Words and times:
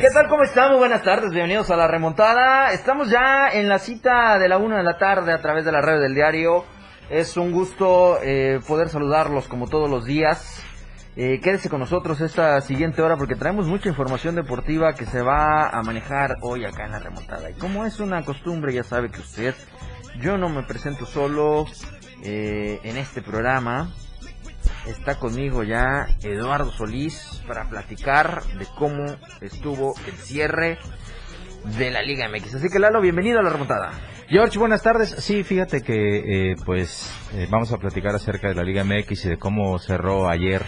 ¿Qué 0.00 0.08
tal? 0.14 0.28
¿Cómo 0.28 0.44
estamos? 0.44 0.78
Buenas 0.78 1.02
tardes, 1.02 1.30
bienvenidos 1.30 1.70
a 1.70 1.76
La 1.76 1.86
Remontada. 1.86 2.72
Estamos 2.72 3.10
ya 3.10 3.50
en 3.52 3.68
la 3.68 3.78
cita 3.78 4.38
de 4.38 4.48
la 4.48 4.56
una 4.56 4.78
de 4.78 4.82
la 4.82 4.96
tarde 4.96 5.30
a 5.30 5.42
través 5.42 5.66
de 5.66 5.72
la 5.72 5.82
radio 5.82 6.00
del 6.00 6.14
diario. 6.14 6.64
Es 7.10 7.36
un 7.36 7.52
gusto 7.52 8.18
eh, 8.22 8.60
poder 8.66 8.88
saludarlos 8.88 9.46
como 9.46 9.68
todos 9.68 9.90
los 9.90 10.06
días. 10.06 10.64
Eh, 11.16 11.38
quédese 11.42 11.68
con 11.68 11.80
nosotros 11.80 12.18
esta 12.22 12.58
siguiente 12.62 13.02
hora 13.02 13.18
porque 13.18 13.34
traemos 13.34 13.66
mucha 13.66 13.90
información 13.90 14.36
deportiva 14.36 14.94
que 14.94 15.04
se 15.04 15.20
va 15.20 15.68
a 15.68 15.82
manejar 15.82 16.36
hoy 16.40 16.64
acá 16.64 16.86
en 16.86 16.92
la 16.92 16.98
remontada. 16.98 17.50
Y 17.50 17.54
como 17.58 17.84
es 17.84 18.00
una 18.00 18.24
costumbre, 18.24 18.72
ya 18.72 18.84
sabe 18.84 19.10
que 19.10 19.20
usted, 19.20 19.54
yo 20.18 20.38
no 20.38 20.48
me 20.48 20.62
presento 20.62 21.04
solo 21.04 21.66
eh, 22.24 22.80
en 22.84 22.96
este 22.96 23.20
programa. 23.20 23.90
Está 24.86 25.18
conmigo 25.18 25.62
ya 25.62 26.06
Eduardo 26.22 26.70
Solís 26.70 27.42
para 27.46 27.68
platicar 27.68 28.42
de 28.58 28.66
cómo 28.76 29.04
estuvo 29.40 29.94
el 30.06 30.14
cierre 30.14 30.78
de 31.78 31.90
la 31.90 32.02
Liga 32.02 32.28
MX. 32.28 32.56
Así 32.56 32.68
que 32.70 32.78
Lalo, 32.78 33.00
bienvenido 33.00 33.38
a 33.40 33.42
la 33.42 33.50
remontada. 33.50 33.92
George, 34.28 34.58
buenas 34.58 34.82
tardes. 34.82 35.10
Sí, 35.18 35.42
fíjate 35.42 35.82
que 35.82 36.52
eh, 36.52 36.56
pues 36.64 37.12
eh, 37.34 37.48
vamos 37.50 37.72
a 37.72 37.78
platicar 37.78 38.14
acerca 38.14 38.48
de 38.48 38.54
la 38.54 38.62
Liga 38.62 38.84
MX 38.84 39.24
y 39.24 39.28
de 39.28 39.38
cómo 39.38 39.78
cerró 39.78 40.28
ayer 40.28 40.64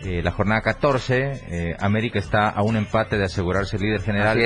eh, 0.00 0.22
la 0.22 0.32
jornada 0.32 0.60
14. 0.60 1.16
Eh, 1.48 1.76
América 1.78 2.18
está 2.18 2.48
a 2.48 2.62
un 2.62 2.76
empate 2.76 3.16
de 3.16 3.24
asegurarse 3.24 3.76
el 3.76 3.82
líder 3.82 4.02
general. 4.02 4.38
Así 4.38 4.44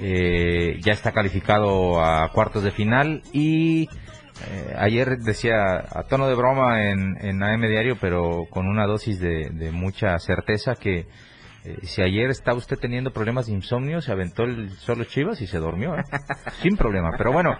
es. 0.00 0.82
Ya 0.82 0.92
está 0.92 1.12
calificado 1.12 2.02
a 2.02 2.28
cuartos 2.32 2.64
de 2.64 2.70
final 2.70 3.22
y 3.32 3.88
eh, 4.48 4.74
ayer 4.78 5.18
decía 5.18 5.84
a 5.90 6.02
tono 6.08 6.28
de 6.28 6.34
broma 6.34 6.84
en, 6.84 7.16
en 7.20 7.42
AM 7.42 7.62
Diario, 7.62 7.96
pero 8.00 8.44
con 8.50 8.66
una 8.68 8.86
dosis 8.86 9.20
de, 9.20 9.50
de 9.50 9.70
mucha 9.70 10.18
certeza 10.18 10.74
que 10.74 11.06
eh, 11.64 11.76
si 11.82 12.02
ayer 12.02 12.28
estaba 12.30 12.58
usted 12.58 12.76
teniendo 12.76 13.12
problemas 13.12 13.46
de 13.46 13.52
insomnio, 13.52 14.00
se 14.00 14.10
aventó 14.10 14.42
el 14.42 14.70
solo 14.70 15.04
Chivas 15.04 15.40
y 15.42 15.46
se 15.46 15.58
durmió, 15.58 15.94
¿eh? 15.96 16.02
sin 16.62 16.76
problema. 16.76 17.10
Pero 17.16 17.30
bueno, 17.32 17.56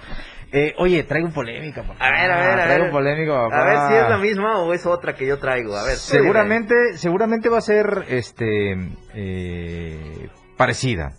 eh, 0.51 0.75
oye, 0.79 1.05
traigo 1.05 1.31
polémica. 1.31 1.83
papá. 1.83 2.05
A 2.05 2.11
ver, 2.11 2.31
a 2.33 2.37
ver, 2.41 2.61
a 2.61 2.64
traigo 2.64 2.83
ver. 2.84 2.92
polémica. 2.92 3.45
A 3.47 3.48
papá. 3.48 3.64
ver 3.64 3.79
si 3.89 3.95
es 4.05 4.11
la 4.11 4.19
misma 4.19 4.59
o 4.62 4.73
es 4.73 4.86
otra 4.86 5.14
que 5.14 5.25
yo 5.27 5.39
traigo. 5.39 5.77
A 5.77 5.84
ver. 5.84 5.97
Seguramente, 5.97 6.75
seguramente 6.97 7.48
va 7.48 7.59
a 7.59 7.62
ser 7.62 8.05
este 8.09 8.73
eh, 9.14 10.29
parecida, 10.57 11.12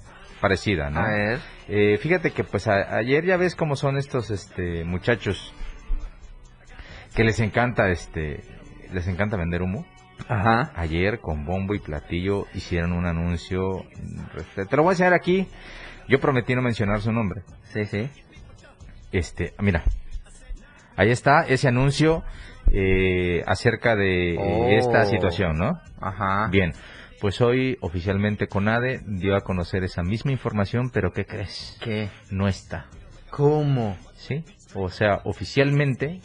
parecida, 0.44 0.90
¿no? 0.90 1.00
A 1.00 1.08
ver. 1.10 1.40
Eh, 1.70 1.98
fíjate 1.98 2.32
que 2.32 2.44
pues 2.44 2.68
a- 2.68 2.98
ayer 2.98 3.24
ya 3.26 3.38
ves 3.38 3.56
cómo 3.56 3.78
son 3.78 3.98
estos 3.98 4.30
este 4.30 4.84
muchachos 4.84 5.54
que 7.16 7.24
les 7.24 7.40
encanta 7.40 7.90
este 7.90 8.44
les 8.92 9.08
encanta 9.08 9.38
vender 9.38 9.62
humo. 9.62 9.86
Ajá. 10.28 10.72
Ayer 10.76 11.20
con 11.20 11.46
bombo 11.46 11.74
y 11.76 11.80
platillo 11.80 12.46
hicieron 12.54 12.92
un 12.92 13.06
anuncio. 13.06 13.86
mm, 14.58 14.66
Te 14.70 14.76
lo 14.76 14.84
voy 14.84 14.92
a 14.92 14.94
enseñar 14.94 15.14
aquí. 15.14 15.48
Yo 16.10 16.20
prometí 16.20 16.54
no 16.56 16.62
mencionar 16.62 17.00
su 17.02 17.12
nombre. 17.14 17.42
Sí, 17.72 17.86
sí. 17.86 18.10
Este, 19.14 19.54
mira, 19.60 19.84
ahí 20.98 21.10
está 21.12 21.44
ese 21.48 21.70
anuncio 21.70 22.24
eh, 22.72 23.44
acerca 23.48 23.96
de 23.96 24.34
eh, 24.36 24.38
Oh. 24.40 24.68
esta 24.70 25.06
situación, 25.06 25.58
¿no? 25.58 25.80
Ajá. 26.02 26.48
Bien, 26.50 26.74
pues 27.24 27.40
hoy 27.40 27.78
oficialmente 27.80 28.48
CONADE 28.48 29.00
dio 29.06 29.38
a 29.38 29.42
conocer 29.46 29.86
esa 29.86 30.04
misma 30.04 30.34
información, 30.34 30.90
pero 30.90 31.14
¿qué 31.14 31.26
crees? 31.26 31.78
¿Qué? 31.82 32.10
No 32.32 32.50
está, 32.50 32.88
¿Cómo? 33.30 33.96
¿sí? 34.16 34.44
O 34.76 34.90
sea, 34.90 35.22
oficialmente 35.24 36.20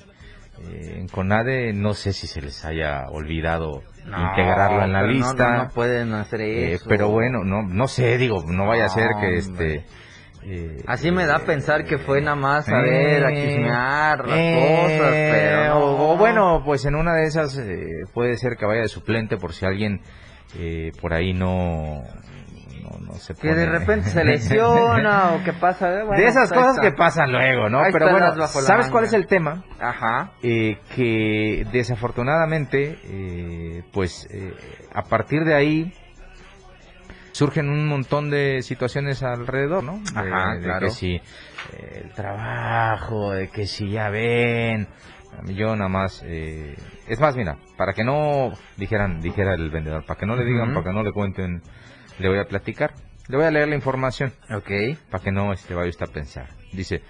eh, 0.61 0.97
en 0.99 1.07
CONADE 1.07 1.73
no 1.73 1.95
sé 1.95 2.13
si 2.13 2.27
se 2.27 2.41
les 2.41 2.65
haya 2.65 3.05
olvidado 3.11 3.85
integrarlo 4.07 4.83
en 4.83 4.93
la 4.93 5.03
no, 5.03 5.07
lista. 5.07 5.51
No, 5.53 5.63
no 5.67 5.69
pueden 5.71 6.15
hacer 6.15 6.41
eh, 6.41 6.73
eso. 6.73 6.87
pero 6.89 7.11
bueno, 7.11 7.45
no, 7.45 7.63
no 7.63 7.87
sé, 7.87 8.19
digo, 8.19 8.43
no 8.49 8.67
vaya 8.67 8.87
a 8.87 8.89
ser 8.89 9.11
que 9.21 9.37
este... 9.37 9.85
eh, 10.43 10.83
Así 10.89 11.13
me 11.13 11.27
da 11.27 11.37
a 11.37 11.45
pensar 11.45 11.85
que 11.85 11.99
fue 11.99 12.21
nada 12.23 12.35
más 12.35 12.69
a 12.69 12.81
ver, 12.81 13.25
a 13.25 13.31
chismear 13.31 14.27
las 14.27 14.57
cosas, 14.57 15.11
pero 15.13 15.65
no. 15.69 15.79
o, 15.79 16.15
o 16.15 16.17
bueno, 16.17 16.63
pues 16.65 16.85
en 16.87 16.97
una 16.97 17.15
de 17.15 17.23
esas 17.23 17.57
eh, 17.57 17.87
puede 18.13 18.37
ser 18.37 18.57
que 18.59 18.67
vaya 18.67 18.81
de 18.81 18.89
suplente 18.89 19.37
por 19.37 19.53
si 19.53 19.65
alguien 19.65 20.01
eh, 20.57 20.93
por 21.01 21.13
ahí 21.15 21.33
no, 21.35 22.03
no, 22.83 22.99
no 23.07 23.15
se 23.15 23.35
Que 23.35 23.49
pone... 23.49 23.55
de 23.61 23.67
repente 23.67 24.09
se 24.09 24.25
lesiona 24.25 25.35
o 25.35 25.45
que 25.45 25.53
pasa. 25.53 25.89
eh, 25.91 26.05
bueno, 26.05 26.21
de 26.23 26.29
esas 26.29 26.49
pues 26.49 26.59
cosas 26.61 26.77
está. 26.77 26.91
que 26.91 26.97
pasan 26.97 27.33
luego, 27.33 27.69
¿no? 27.69 27.83
Pero 27.93 28.11
bueno, 28.11 28.35
¿sabes 28.49 28.89
cuál 28.91 29.05
es 29.05 29.13
el 29.13 29.27
tema? 29.27 29.65
Ajá. 29.81 30.33
Eh, 30.43 30.79
que 30.95 31.65
desafortunadamente, 31.73 32.99
eh, 33.05 33.83
pues 33.93 34.27
eh, 34.31 34.55
a 34.95 35.03
partir 35.03 35.45
de 35.45 35.55
ahí 35.55 35.93
surgen 37.33 37.69
un 37.69 37.87
montón 37.87 38.31
de 38.31 38.63
situaciones 38.63 39.23
alrededor, 39.23 39.85
¿no? 39.85 39.99
De, 40.01 40.19
Ajá, 40.19 40.55
de 40.57 40.63
claro. 40.65 40.87
que 40.87 40.91
si 40.91 41.21
el 41.79 42.11
trabajo, 42.15 43.31
de 43.33 43.49
que 43.49 43.67
si 43.67 43.91
ya 43.91 44.09
ven, 44.11 44.89
yo 45.47 45.77
nada 45.77 45.89
más, 45.89 46.23
eh, 46.27 46.75
es 47.07 47.21
más, 47.21 47.37
mira, 47.37 47.57
para 47.77 47.93
que 47.93 48.05
no 48.05 48.53
dijeran, 48.77 49.21
dijera 49.21 49.55
el 49.55 49.71
vendedor, 49.71 50.05
para 50.05 50.19
que 50.19 50.27
no 50.27 50.37
le 50.37 50.45
digan, 50.45 50.73
para 50.75 50.85
que 50.87 50.93
no 50.93 51.03
le 51.03 51.13
cuenten, 51.13 51.63
le 52.19 52.29
voy 52.29 52.39
a 52.39 52.45
platicar, 52.47 52.93
le 53.29 53.37
voy 53.37 53.47
a 53.47 53.51
leer 53.51 53.69
la 53.69 53.75
información 53.77 54.33
Ok. 54.51 54.71
para 55.11 55.23
que 55.23 55.31
no 55.33 55.53
este, 55.53 55.75
vaya 55.75 55.91
usted 55.91 56.07
a 56.09 56.13
pensar. 56.13 56.49
Dice, 56.73 57.03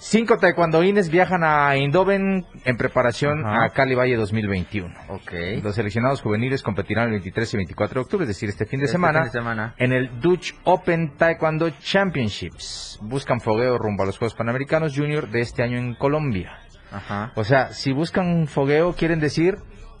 cinco 0.00 0.38
taekwondoines 0.38 1.10
viajan 1.10 1.42
a 1.44 1.74
Eindhoven 1.74 2.46
en 2.64 2.76
preparación 2.76 3.44
a 3.44 3.68
Cali 3.70 3.94
Valle 3.96 4.16
2021. 4.16 4.94
Ok. 5.08 5.32
Los 5.62 5.74
seleccionados 5.74 6.22
juveniles 6.22 6.62
competirán 6.62 7.06
el 7.06 7.10
23 7.14 7.54
y 7.54 7.56
24 7.56 7.94
de 7.94 8.00
octubre, 8.04 8.22
es 8.24 8.28
decir, 8.28 8.48
este 8.48 8.64
fin 8.64 8.78
de 8.80 8.86
Este 8.86 8.92
semana, 8.96 9.20
fin 9.22 9.32
de 9.32 9.38
semana. 9.38 9.74
en 9.76 9.92
el 9.92 10.20
Dutch 10.20 10.54
Open 10.64 11.16
Taekwondo 11.16 11.70
Championships. 11.80 12.98
Buscan 13.02 13.40
fogueo 13.40 13.76
rumbo 13.78 14.04
a 14.04 14.06
los 14.06 14.18
Juegos 14.18 14.34
Panamericanos 14.34 14.94
Junior 14.96 15.28
de 15.28 15.40
este 15.40 15.62
año 15.62 15.78
en 15.78 15.94
Colombia. 15.94 16.60
Ajá. 16.90 17.32
O 17.34 17.44
sea, 17.44 17.72
si 17.72 17.92
buscan 17.92 18.46
fogueo, 18.46 18.94
quieren 18.94 19.20
decir 19.20 19.56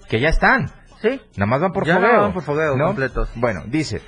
que 0.08 0.20
ya 0.20 0.28
están. 0.28 0.70
Sí. 1.00 1.20
Nada 1.36 1.46
más 1.46 1.60
van 1.60 1.72
por 1.72 1.86
Ya 1.86 1.94
fogueo. 1.96 2.20
van 2.20 2.32
por 2.32 2.42
fogueo, 2.42 2.76
¿no? 2.76 2.86
completos. 2.86 3.30
Bueno, 3.36 3.62
dice, 3.66 4.00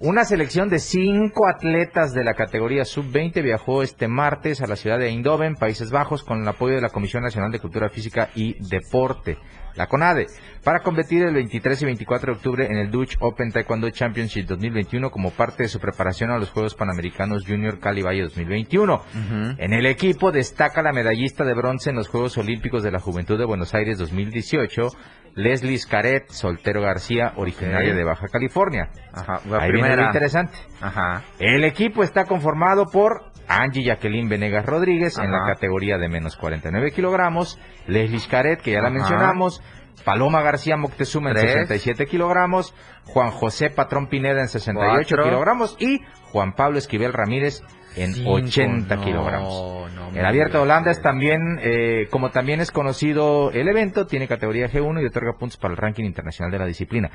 una 0.00 0.24
selección 0.24 0.68
de 0.68 0.78
cinco 0.78 1.48
atletas 1.48 2.12
de 2.12 2.22
la 2.22 2.34
categoría 2.34 2.84
sub-20 2.84 3.42
viajó 3.42 3.82
este 3.82 4.06
martes 4.06 4.60
a 4.62 4.66
la 4.68 4.76
ciudad 4.76 4.98
de 4.98 5.08
Eindhoven, 5.08 5.54
Países 5.56 5.90
Bajos, 5.90 6.22
con 6.22 6.40
el 6.42 6.48
apoyo 6.48 6.76
de 6.76 6.82
la 6.82 6.90
Comisión 6.90 7.22
Nacional 7.24 7.50
de 7.50 7.58
Cultura 7.58 7.88
Física 7.88 8.28
y 8.36 8.54
Deporte, 8.68 9.38
la 9.78 9.86
CONADE, 9.86 10.26
para 10.64 10.80
competir 10.80 11.22
el 11.22 11.34
23 11.34 11.82
y 11.82 11.84
24 11.84 12.32
de 12.32 12.36
octubre 12.36 12.66
en 12.66 12.76
el 12.76 12.90
Dutch 12.90 13.16
Open 13.20 13.52
Taekwondo 13.52 13.88
Championship 13.90 14.44
2021 14.46 15.10
como 15.10 15.30
parte 15.30 15.62
de 15.62 15.68
su 15.68 15.78
preparación 15.78 16.32
a 16.32 16.38
los 16.38 16.50
Juegos 16.50 16.74
Panamericanos 16.74 17.46
Junior 17.46 17.78
Cali 17.78 18.02
Valle 18.02 18.22
2021. 18.22 18.94
Ujú. 18.94 19.54
En 19.56 19.72
el 19.72 19.86
equipo 19.86 20.32
destaca 20.32 20.82
la 20.82 20.92
medallista 20.92 21.44
de 21.44 21.54
bronce 21.54 21.90
en 21.90 21.96
los 21.96 22.08
Juegos 22.08 22.36
Olímpicos 22.38 22.82
de 22.82 22.90
la 22.90 22.98
Juventud 22.98 23.38
de 23.38 23.44
Buenos 23.44 23.72
Aires 23.72 23.98
2018, 23.98 24.88
Leslie 25.36 25.78
Scaret 25.78 26.28
Soltero 26.30 26.82
García, 26.82 27.32
originaria 27.36 27.94
de 27.94 28.02
Baja 28.02 28.26
California. 28.26 28.88
Ajá. 29.12 29.40
La 29.48 29.58
Ahí 29.62 29.70
viene 29.70 29.96
lo 29.96 30.06
interesante. 30.06 30.58
Ajá. 30.80 31.22
El 31.38 31.62
equipo 31.62 32.02
está 32.02 32.24
conformado 32.24 32.86
por 32.86 33.27
Angie 33.48 33.82
Jacqueline 33.84 34.28
Venegas 34.28 34.64
Rodríguez 34.66 35.18
en 35.18 35.32
la 35.32 35.40
categoría 35.46 35.98
de 35.98 36.08
menos 36.08 36.36
49 36.36 36.92
kilogramos, 36.92 37.58
Leslie 37.86 38.20
Scaret, 38.20 38.60
que 38.60 38.72
ya 38.72 38.80
la 38.80 38.88
Ajá. 38.88 38.94
mencionamos, 38.98 39.62
Paloma 40.04 40.42
García 40.42 40.76
Moctezuma 40.76 41.30
en 41.30 41.36
Tres. 41.36 41.52
67 41.52 42.06
kilogramos, 42.06 42.74
Juan 43.06 43.30
José 43.30 43.70
Patrón 43.70 44.08
Pineda 44.08 44.40
en 44.40 44.48
68 44.48 45.06
Cuatro. 45.08 45.24
kilogramos 45.24 45.76
y 45.80 46.00
Juan 46.30 46.52
Pablo 46.54 46.78
Esquivel 46.78 47.12
Ramírez 47.12 47.62
en 47.96 48.12
Cinco, 48.14 48.32
80 48.32 48.96
no, 48.96 49.02
kilogramos. 49.04 49.92
no 49.94 50.10
El 50.14 50.24
abierto 50.24 50.58
de 50.58 50.62
Holanda 50.64 50.90
es 50.90 51.00
también, 51.02 51.58
eh, 51.62 52.06
como 52.10 52.30
también 52.30 52.60
es 52.60 52.70
conocido 52.70 53.50
el 53.50 53.66
evento, 53.68 54.06
tiene 54.06 54.28
categoría 54.28 54.68
G1 54.68 55.02
y 55.02 55.06
otorga 55.06 55.32
puntos 55.38 55.56
para 55.56 55.72
el 55.72 55.78
ranking 55.78 56.04
internacional 56.04 56.52
de 56.52 56.58
la 56.58 56.66
disciplina. 56.66 57.10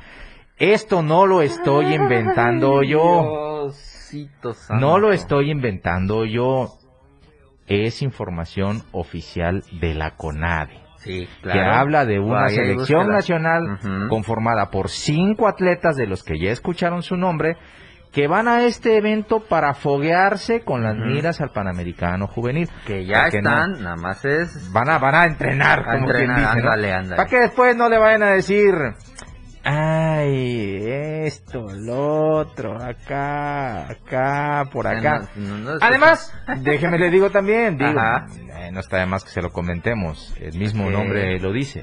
Esto 0.58 1.02
no 1.02 1.26
lo 1.26 1.42
estoy 1.42 1.94
inventando 1.94 2.82
yo. 2.82 3.70
Diosito 4.14 4.54
santo. 4.54 4.80
No 4.86 4.98
lo 4.98 5.12
estoy 5.12 5.50
inventando 5.50 6.24
yo. 6.24 6.68
Es 7.66 8.02
información 8.02 8.82
oficial 8.92 9.62
de 9.80 9.94
la 9.94 10.16
CONADE. 10.16 10.80
Sí, 10.98 11.26
Que 11.42 11.50
claro. 11.50 11.74
habla 11.74 12.04
de 12.06 12.18
una 12.18 12.48
selección 12.48 13.08
nacional 13.08 13.78
conformada 14.08 14.70
por 14.70 14.88
cinco 14.90 15.48
atletas 15.48 15.96
de 15.96 16.06
los 16.06 16.22
que 16.22 16.38
ya 16.38 16.50
escucharon 16.50 17.02
su 17.02 17.16
nombre 17.16 17.56
que 18.12 18.26
van 18.28 18.48
a 18.48 18.62
este 18.64 18.96
evento 18.96 19.40
para 19.40 19.74
foguearse 19.74 20.62
con 20.62 20.82
las 20.82 20.94
miras 20.96 21.40
al 21.40 21.50
Panamericano 21.50 22.26
Juvenil. 22.28 22.68
Que 22.86 23.04
ya 23.04 23.28
que 23.28 23.42
no- 23.42 23.50
están, 23.50 23.82
nada 23.82 23.96
más 23.96 24.24
es... 24.24 24.70
Van 24.72 24.88
a, 24.88 24.98
van 24.98 25.14
a 25.16 25.24
entrenar, 25.24 25.80
A 25.80 25.94
como 25.94 26.06
entrenar, 26.10 26.36
quien 26.36 26.46
dice, 26.48 26.60
¿no? 26.62 26.70
ándale, 26.70 26.92
ándale. 26.92 27.16
Para 27.16 27.28
que 27.28 27.36
después 27.40 27.76
no 27.76 27.88
le 27.88 27.98
vayan 27.98 28.22
a 28.22 28.30
decir, 28.30 28.72
ay, 29.64 30.84
esto, 31.26 31.66
lo 31.72 32.36
otro, 32.36 32.76
acá, 32.76 33.90
acá, 33.90 34.68
por 34.70 34.86
acá. 34.86 35.28
No, 35.34 35.58
no, 35.58 35.72
no, 35.74 35.78
Además, 35.80 36.32
déjeme 36.62 36.98
le 36.98 37.10
digo 37.10 37.30
también, 37.30 37.76
digo, 37.76 37.90
eh, 37.90 38.70
no 38.72 38.80
está 38.80 38.98
de 38.98 39.06
más 39.06 39.24
que 39.24 39.30
se 39.30 39.42
lo 39.42 39.50
comentemos, 39.50 40.34
el 40.40 40.58
mismo 40.58 40.90
nombre 40.90 41.38
lo 41.40 41.52
dice, 41.52 41.82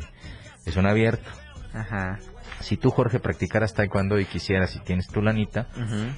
es 0.65 0.77
un 0.77 0.85
abierto. 0.85 1.29
Ajá. 1.73 2.19
Si 2.61 2.77
tú, 2.77 2.91
Jorge, 2.91 3.19
practicaras 3.19 3.73
taekwondo 3.73 4.19
y 4.19 4.25
quisieras 4.25 4.75
y 4.75 4.79
tienes 4.79 5.07
tu 5.07 5.21
lanita, 5.21 5.67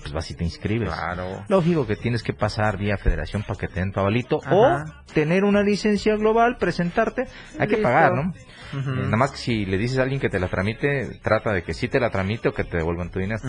pues 0.02 0.12
vas 0.12 0.30
y 0.30 0.36
te 0.36 0.44
inscribes. 0.44 0.90
Claro. 0.90 1.46
Lógico 1.48 1.88
que 1.88 1.96
tienes 1.96 2.22
que 2.22 2.34
pasar 2.34 2.78
vía 2.78 2.98
federación 2.98 3.44
para 3.44 3.58
que 3.58 3.68
te 3.68 3.80
den 3.80 3.92
tu 3.92 4.02
avalito 4.02 4.42
Ajá. 4.44 4.54
o 4.54 5.14
tener 5.14 5.46
una 5.46 5.64
licencia 5.64 6.16
global, 6.18 6.58
presentarte. 6.58 7.28
Hay 7.58 7.68
que 7.68 7.78
pagar, 7.78 8.14
¿no? 8.14 8.34
Eh, 8.74 8.80
nada 8.86 9.18
más 9.18 9.32
que 9.32 9.38
si 9.38 9.66
le 9.66 9.78
dices 9.78 10.00
a 10.00 10.04
alguien 10.04 10.20
que 10.20 10.30
te 10.30 10.40
la 10.40 10.48
tramite, 10.48 11.20
trata 11.22 11.54
de 11.54 11.64
que 11.64 11.74
sí 11.74 11.88
te 11.88 12.00
la 12.00 12.10
tramite 12.10 12.50
o 12.50 12.54
que 12.54 12.64
te 12.64 12.78
devuelvan 12.78 13.12
tu 13.12 13.20
dinero. 13.20 13.42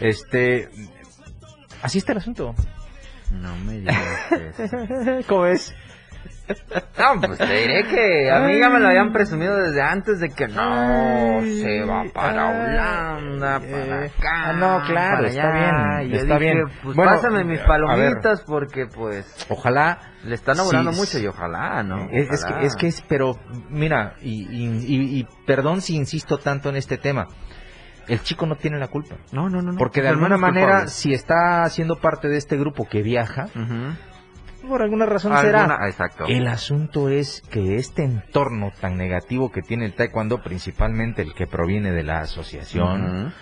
Este, 0.00 0.68
así 1.82 1.98
está 1.98 2.12
el 2.12 2.18
asunto. 2.18 2.54
No 3.32 3.56
me 3.58 3.78
digas 3.78 3.96
eso. 4.58 4.76
¿Cómo 5.28 5.46
es? 5.46 5.74
No, 6.98 7.20
pues 7.20 7.38
te 7.38 7.44
diré 7.60 7.84
que 7.88 8.30
a 8.30 8.40
mí 8.40 8.58
ya 8.58 8.70
me 8.70 8.80
lo 8.80 8.88
habían 8.88 9.12
presumido 9.12 9.54
desde 9.56 9.82
antes 9.82 10.18
de 10.20 10.30
que 10.30 10.48
no 10.48 11.40
se 11.42 11.84
va 11.84 12.04
para 12.12 12.48
Ay, 12.48 12.64
Holanda, 12.70 13.60
para 13.60 14.04
eh, 14.06 14.12
acá. 14.16 14.48
ah, 14.48 14.52
no, 14.54 14.80
claro, 14.86 15.16
para 15.16 15.28
está 15.28 15.48
allá. 15.52 15.98
bien, 16.00 16.06
Y 16.08 16.10
yo 16.14 16.16
está 16.22 16.38
dije, 16.38 16.54
bien. 16.54 16.64
Pues 16.82 16.96
Bueno, 16.96 17.12
pásame 17.12 17.44
mis 17.44 17.60
palomitas 17.60 18.42
porque 18.46 18.86
pues 18.86 19.46
Ojalá. 19.50 19.98
le 20.24 20.34
están 20.34 20.56
Sí, 20.56 20.76
mucho 20.76 21.18
y 21.18 21.26
ojalá, 21.26 21.82
¿no? 21.82 22.08
Es, 22.10 22.30
es 22.30 22.44
que, 22.44 22.66
es 22.66 22.76
que 22.76 22.86
es, 22.88 23.02
pero 23.08 23.38
mira, 23.68 24.14
y, 24.22 24.42
y- 24.50 25.20
y- 25.20 25.28
perdón 25.46 25.82
si 25.82 25.94
insisto 25.96 26.38
tanto 26.38 26.70
en 26.70 26.76
este 26.76 26.96
tema, 26.96 27.26
el 28.08 28.22
chico 28.22 28.46
no 28.46 28.56
tiene 28.56 28.78
la 28.78 28.88
culpa. 28.88 29.16
No, 29.32 29.48
no, 29.50 29.60
no. 29.62 29.72
no. 29.72 29.78
Porque 29.78 30.00
de 30.00 30.08
alguna 30.08 30.36
manera, 30.38 30.66
culpable. 30.68 30.90
si 30.90 31.12
está 31.12 31.68
siendo 31.70 31.96
parte 31.96 32.28
de 32.28 32.36
este 32.38 32.56
grupo 32.56 32.88
que 32.88 33.02
viaja. 33.02 33.48
Por 34.66 34.82
alguna 34.82 35.06
razón 35.06 35.32
Alguna- 35.32 35.66
será. 35.68 35.86
Exacto. 35.88 36.24
El 36.26 36.46
asunto 36.48 37.08
es 37.08 37.42
que 37.50 37.76
este 37.76 38.04
entorno 38.04 38.72
tan 38.80 38.96
negativo 38.96 39.50
que 39.50 39.62
tiene 39.62 39.84
el 39.86 39.94
taekwondo, 39.94 40.42
principalmente 40.42 41.22
el 41.22 41.34
que 41.34 41.46
proviene 41.46 41.92
de 41.92 42.02
la 42.02 42.20
asociación, 42.20 43.32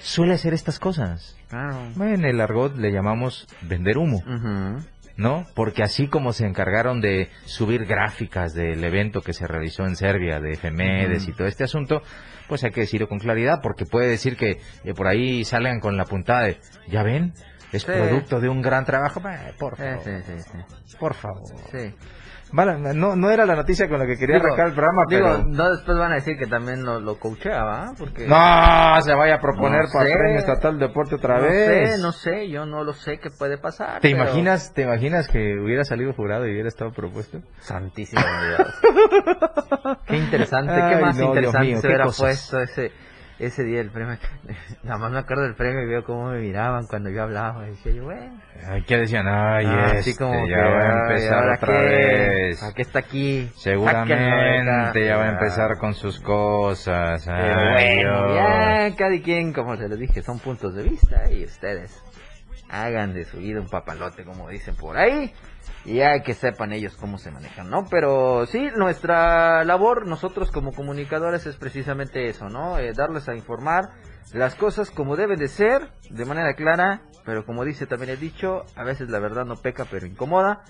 suele 0.00 0.34
hacer 0.34 0.54
estas 0.54 0.78
cosas. 0.78 1.36
Claro. 1.48 1.78
En 2.00 2.24
el 2.24 2.40
argot 2.40 2.76
le 2.76 2.90
llamamos 2.92 3.46
vender 3.62 3.98
humo. 3.98 4.22
¿no? 5.18 5.46
Porque 5.54 5.82
así 5.82 6.08
como 6.08 6.34
se 6.34 6.44
encargaron 6.46 7.00
de 7.00 7.30
subir 7.46 7.86
gráficas 7.86 8.52
del 8.52 8.84
evento 8.84 9.22
que 9.22 9.32
se 9.32 9.46
realizó 9.46 9.86
en 9.86 9.96
Serbia, 9.96 10.40
de 10.40 10.52
efemérides 10.52 11.22
Ujú. 11.22 11.30
y 11.30 11.34
todo 11.34 11.46
este 11.48 11.64
asunto, 11.64 12.02
pues 12.48 12.64
hay 12.64 12.70
que 12.70 12.82
decirlo 12.82 13.08
con 13.08 13.18
claridad, 13.18 13.60
porque 13.62 13.86
puede 13.86 14.08
decir 14.10 14.36
que 14.36 14.60
eh, 14.84 14.92
por 14.94 15.06
ahí 15.06 15.42
salgan 15.46 15.80
con 15.80 15.96
la 15.96 16.04
puntada 16.04 16.42
de, 16.42 16.58
¿ya 16.88 17.02
ven? 17.02 17.32
Es 17.72 17.82
Sí. 17.82 17.92
producto 17.92 18.40
de 18.40 18.48
un 18.48 18.62
gran 18.62 18.84
trabajo. 18.84 19.20
Por 19.58 19.76
favor. 19.76 20.00
sí. 20.04 20.96
Por 20.98 21.14
favor. 21.14 21.42
Vale, 22.52 22.94
no, 22.94 23.16
no 23.16 23.28
era 23.30 23.44
la 23.44 23.56
noticia 23.56 23.88
con 23.88 23.98
la 23.98 24.06
que 24.06 24.16
quería 24.16 24.36
Digo, 24.36 24.46
arrancar 24.46 24.68
el 24.68 24.74
programa, 24.74 25.02
Digo, 25.08 25.26
pero... 25.26 25.44
no 25.48 25.68
después 25.68 25.98
van 25.98 26.12
a 26.12 26.14
decir 26.14 26.38
que 26.38 26.46
también 26.46 26.84
lo, 26.84 27.00
lo 27.00 27.18
coachea, 27.18 27.64
¿va? 27.64 27.92
Porque... 27.98 28.24
No, 28.28 29.02
se 29.02 29.14
vaya 29.14 29.34
a 29.34 29.40
proponer 29.40 29.82
No 29.82 29.88
para 29.92 30.08
el. 30.08 30.16
Premio 30.16 30.38
Estatal 30.38 30.78
de 30.78 30.86
Deporte 30.86 31.16
otra 31.16 31.38
no 31.38 31.42
vez. 31.42 31.90
sé, 31.96 31.98
no 32.00 32.12
sé, 32.12 32.48
yo 32.48 32.64
no 32.64 32.84
lo 32.84 32.92
sé 32.92 33.18
qué 33.18 33.30
puede 33.36 33.58
pasar. 33.58 34.00
¿Te 34.00 34.10
pero- 34.10 34.22
imaginas, 34.22 34.72
te 34.72 34.82
imaginas 34.82 35.26
que 35.26 35.58
hubiera 35.58 35.82
salido 35.84 36.12
jurado 36.12 36.46
y 36.46 36.52
hubiera 36.52 36.68
estado 36.68 36.92
propuesto? 36.92 37.40
Santísimo 37.58 38.22
Dios. 38.22 38.80
Qué 40.06 40.16
interesante, 40.16 40.72
qué 40.72 40.96
más 41.02 41.16
no, 41.16 41.24
interesante 41.24 41.66
mío, 41.66 41.80
se 41.80 41.86
hubiera 41.88 42.04
cosas. 42.04 42.20
puesto 42.20 42.60
ese 42.60 42.92
ese 43.38 43.64
día 43.64 43.80
el 43.80 43.90
premio. 43.90 44.16
Nada 44.82 44.98
más 44.98 45.12
me 45.12 45.18
acuerdo 45.18 45.44
del 45.44 45.54
premio 45.54 45.82
y 45.82 45.86
veo 45.86 46.04
cómo 46.04 46.30
me 46.30 46.38
miraban 46.40 46.86
cuando 46.86 47.10
yo 47.10 47.22
hablaba. 47.22 47.66
Y 47.66 47.70
decía 47.70 47.92
yo, 47.92 48.04
bueno. 48.04 48.40
¿qué 48.86 48.96
decían? 48.98 49.26
Ay, 49.28 49.66
Ah, 49.68 49.84
este, 49.86 49.98
así 49.98 50.16
como 50.16 50.46
ya 50.46 50.56
que, 50.56 50.62
va 50.62 50.80
a 50.80 51.02
empezar 51.08 51.34
¿ahora 51.34 51.54
otra 51.56 51.72
qué? 51.80 51.84
vez. 51.86 52.62
¿A 52.62 52.72
qué 52.74 52.82
está 52.82 52.98
aquí? 53.00 53.50
Seguramente 53.56 55.04
ya 55.06 55.16
va 55.16 55.24
a 55.24 55.30
empezar 55.32 55.78
con 55.78 55.94
sus 55.94 56.18
cosas. 56.20 57.26
Ay, 57.28 58.02
bueno, 58.02 58.24
Dios. 58.32 58.36
ya 58.36 58.96
cada 58.96 59.20
quien, 59.22 59.52
como 59.52 59.76
se 59.76 59.88
les 59.88 59.98
dije, 59.98 60.22
son 60.22 60.38
puntos 60.38 60.74
de 60.74 60.82
vista 60.84 61.30
y 61.30 61.44
ustedes 61.44 62.02
hagan 62.68 63.14
de 63.14 63.24
su 63.24 63.38
vida 63.38 63.60
un 63.60 63.68
papalote, 63.68 64.24
como 64.24 64.48
dicen 64.48 64.76
por 64.76 64.96
ahí, 64.96 65.32
y 65.84 66.00
hay 66.00 66.22
que 66.22 66.34
sepan 66.34 66.72
ellos 66.72 66.96
cómo 66.96 67.18
se 67.18 67.30
manejan, 67.30 67.70
¿no? 67.70 67.86
Pero 67.90 68.46
sí, 68.46 68.68
nuestra 68.76 69.64
labor, 69.64 70.06
nosotros 70.06 70.50
como 70.50 70.72
comunicadores, 70.72 71.46
es 71.46 71.56
precisamente 71.56 72.28
eso, 72.28 72.48
¿no? 72.48 72.78
Eh, 72.78 72.92
darles 72.94 73.28
a 73.28 73.34
informar 73.34 73.90
las 74.32 74.54
cosas 74.56 74.90
como 74.90 75.16
deben 75.16 75.38
de 75.38 75.48
ser, 75.48 75.92
de 76.10 76.24
manera 76.24 76.54
clara, 76.54 77.02
pero 77.24 77.44
como 77.46 77.64
dice 77.64 77.86
también 77.86 78.10
el 78.10 78.20
dicho, 78.20 78.64
a 78.74 78.84
veces 78.84 79.08
la 79.08 79.20
verdad 79.20 79.44
no 79.44 79.56
peca, 79.56 79.86
pero 79.90 80.06
incomoda. 80.06 80.64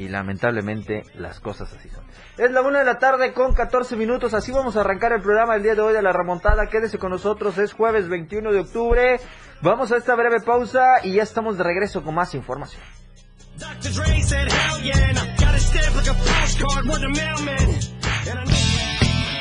Y 0.00 0.08
lamentablemente 0.08 1.02
las 1.14 1.40
cosas 1.40 1.70
así 1.74 1.90
son. 1.90 2.02
Es 2.38 2.50
la 2.52 2.62
una 2.62 2.78
de 2.78 2.86
la 2.86 2.98
tarde 2.98 3.34
con 3.34 3.52
14 3.52 3.96
minutos. 3.96 4.32
Así 4.32 4.50
vamos 4.50 4.74
a 4.78 4.80
arrancar 4.80 5.12
el 5.12 5.20
programa 5.20 5.56
el 5.56 5.62
día 5.62 5.74
de 5.74 5.82
hoy 5.82 5.92
de 5.92 6.00
la 6.00 6.10
remontada. 6.10 6.68
Quédese 6.68 6.96
con 6.96 7.10
nosotros. 7.10 7.58
Es 7.58 7.74
jueves 7.74 8.08
21 8.08 8.50
de 8.50 8.60
octubre. 8.60 9.20
Vamos 9.60 9.92
a 9.92 9.98
esta 9.98 10.14
breve 10.14 10.40
pausa 10.40 11.04
y 11.04 11.12
ya 11.16 11.22
estamos 11.22 11.58
de 11.58 11.64
regreso 11.64 12.02
con 12.02 12.14
más 12.14 12.34
información. 12.34 12.80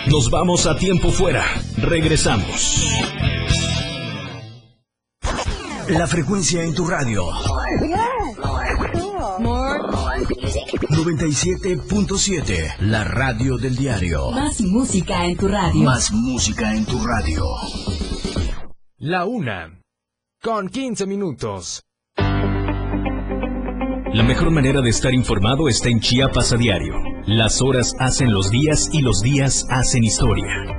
Nos 0.08 0.30
vamos 0.30 0.66
a 0.68 0.76
tiempo 0.76 1.10
fuera. 1.12 1.46
Regresamos. 1.78 2.86
La 5.88 6.06
frecuencia 6.06 6.64
en 6.64 6.76
tu 6.76 6.86
radio. 6.86 7.30
97.7. 11.00 12.75
La 12.80 13.06
radio 13.06 13.57
del 13.57 13.78
diario. 13.78 14.31
Más 14.31 14.60
música 14.60 15.25
en 15.25 15.38
tu 15.38 15.48
radio. 15.48 15.81
Más 15.81 16.12
música 16.12 16.75
en 16.75 16.86
tu 16.86 17.01
radio. 17.01 17.46
La 18.98 19.24
una. 19.24 19.80
Con 20.44 20.68
15 20.68 21.06
minutos. 21.06 21.84
La 24.12 24.24
mejor 24.24 24.51
manera 24.51 24.81
de 24.81 24.90
estar 24.90 25.13
informado 25.13 25.69
está 25.69 25.88
en 25.88 26.01
Chiapas 26.01 26.51
a 26.51 26.57
diario. 26.57 26.96
Las 27.25 27.62
horas 27.62 27.96
hacen 27.98 28.34
los 28.34 28.51
días 28.51 28.89
y 28.91 29.01
los 29.01 29.22
días 29.22 29.68
hacen 29.70 30.03
historia. 30.03 30.78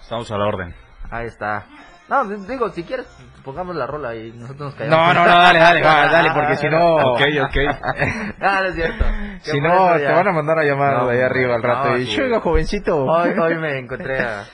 Estamos 0.00 0.30
a 0.32 0.38
la 0.38 0.46
orden. 0.46 0.74
Ahí 1.10 1.26
está. 1.26 1.66
No, 2.10 2.24
digo, 2.24 2.70
si 2.70 2.82
quieres, 2.82 3.06
pongamos 3.44 3.76
la 3.76 3.86
rola 3.86 4.14
y 4.16 4.32
nosotros 4.32 4.72
nos 4.72 4.74
callamos. 4.74 4.98
No, 4.98 5.14
no, 5.14 5.26
no, 5.26 5.38
dale, 5.38 5.58
dale, 5.60 5.82
va, 5.82 6.06
dale, 6.08 6.30
porque 6.34 6.56
si 6.56 6.68
no... 6.68 6.96
Ok, 7.12 7.20
ok. 7.44 7.56
Ah, 8.42 8.58
no 8.62 8.66
es 8.68 8.74
cierto. 8.74 9.04
Si 9.42 9.60
no, 9.60 9.94
te 9.96 10.12
van 10.12 10.26
a 10.28 10.32
mandar 10.32 10.58
a 10.58 10.64
llamar 10.64 10.94
No, 10.98 11.06
de 11.06 11.16
ahí 11.16 11.22
arriba 11.22 11.54
al 11.54 11.62
rato. 11.62 11.90
no, 11.90 11.96
y, 11.98 12.06
sí. 12.06 12.20
"Oiga, 12.20 12.40
jovencito. 12.40 12.96
Hoy, 13.04 13.30
hoy 13.38 13.54
me 13.60 13.78
encontré 13.78 14.18
a 14.20 14.44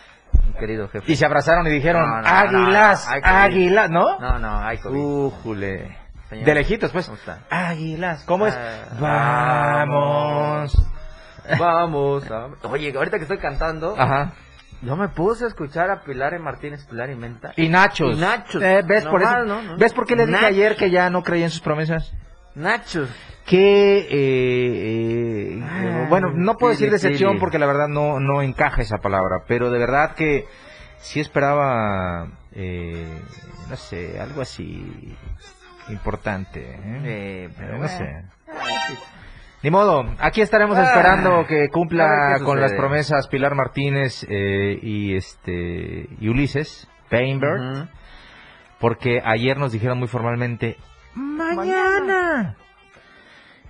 mi 0.46 0.52
querido 0.60 0.88
jefe. 0.88 1.10
Y 1.10 1.16
se 1.16 1.24
abrazaron 1.24 1.66
y 1.66 1.70
dijeron, 1.70 2.02
No, 2.08 2.16
no, 2.16 2.22
no, 2.22 2.28
águilas, 2.28 3.06
no, 3.06 3.12
hay 3.14 3.20
águilas, 3.24 3.90
¿no? 3.90 4.18
No, 4.18 4.38
no, 4.38 4.60
ay, 4.60 4.78
COVID. 4.78 4.98
Újule. 5.00 5.96
Señor. 6.28 6.44
De 6.44 6.54
lejitos, 6.54 6.90
pues. 6.92 7.06
¿Cómo 7.06 7.16
está? 7.18 7.38
Águilas, 7.48 8.24
¿cómo 8.24 8.46
es? 8.48 8.54
Ah, 8.56 9.84
Vamos. 9.86 10.76
Vamos, 11.58 12.28
vamos. 12.28 12.58
Oye, 12.64 12.92
ahorita 12.96 13.16
que 13.18 13.22
estoy 13.22 13.38
cantando, 13.38 13.94
Ajá. 13.96 14.32
Yo 14.82 14.96
me 14.96 15.08
puse 15.08 15.44
a 15.44 15.48
escuchar 15.48 15.90
a 15.90 16.02
Pilar 16.02 16.34
y 16.34 16.38
Martínez, 16.38 16.84
Pilar 16.86 17.10
y 17.10 17.16
Menta. 17.16 17.52
Y 17.56 17.68
Nachos. 17.68 18.16
Y 18.16 18.20
Nachos. 18.20 18.62
Eh, 18.62 18.82
¿ves, 18.86 19.06
por 19.06 19.22
eso, 19.22 19.44
¿no? 19.44 19.62
No. 19.62 19.76
¿Ves 19.76 19.92
por 19.92 20.06
qué 20.06 20.16
le 20.16 20.26
dije 20.26 20.32
Nachos. 20.32 20.48
ayer 20.48 20.76
que 20.76 20.90
ya 20.90 21.10
no 21.10 21.22
creía 21.22 21.46
en 21.46 21.50
sus 21.50 21.60
promesas? 21.60 22.12
Nachos. 22.54 23.10
Que, 23.44 23.98
eh, 23.98 24.08
eh, 24.10 25.62
Ay, 25.62 26.06
bueno, 26.08 26.32
no 26.34 26.56
puedo 26.56 26.72
decir 26.72 26.90
decepción 26.90 27.38
porque 27.38 27.58
la 27.58 27.66
verdad 27.66 27.86
no, 27.86 28.18
no 28.18 28.42
encaja 28.42 28.82
esa 28.82 28.98
palabra, 28.98 29.44
pero 29.46 29.70
de 29.70 29.78
verdad 29.78 30.14
que 30.14 30.46
sí 30.98 31.20
esperaba, 31.20 32.28
eh, 32.52 33.06
no 33.68 33.76
sé, 33.76 34.18
algo 34.20 34.40
así 34.40 35.14
importante. 35.88 36.78
pero 37.56 37.78
no 37.78 37.88
sé. 37.88 38.24
Ni 39.66 39.70
modo, 39.72 40.04
aquí 40.20 40.42
estaremos 40.42 40.78
Ah, 40.78 40.84
esperando 40.84 41.44
que 41.44 41.56
a 41.56 41.58
ver 41.62 41.70
cumpla 41.72 42.36
con 42.44 42.60
las 42.60 42.72
promesas 42.72 43.26
Pilar 43.26 43.56
Martínez 43.56 44.24
eh, 44.30 44.78
y 44.80 45.16
este 45.16 46.06
y 46.20 46.28
Ulises 46.28 46.88
Painberg, 47.10 47.60
Ujú. 47.60 47.88
porque 48.78 49.20
ayer 49.24 49.56
nos 49.58 49.72
dijeron 49.72 49.98
muy 49.98 50.06
formalmente 50.06 50.76
mañana. 51.16 52.54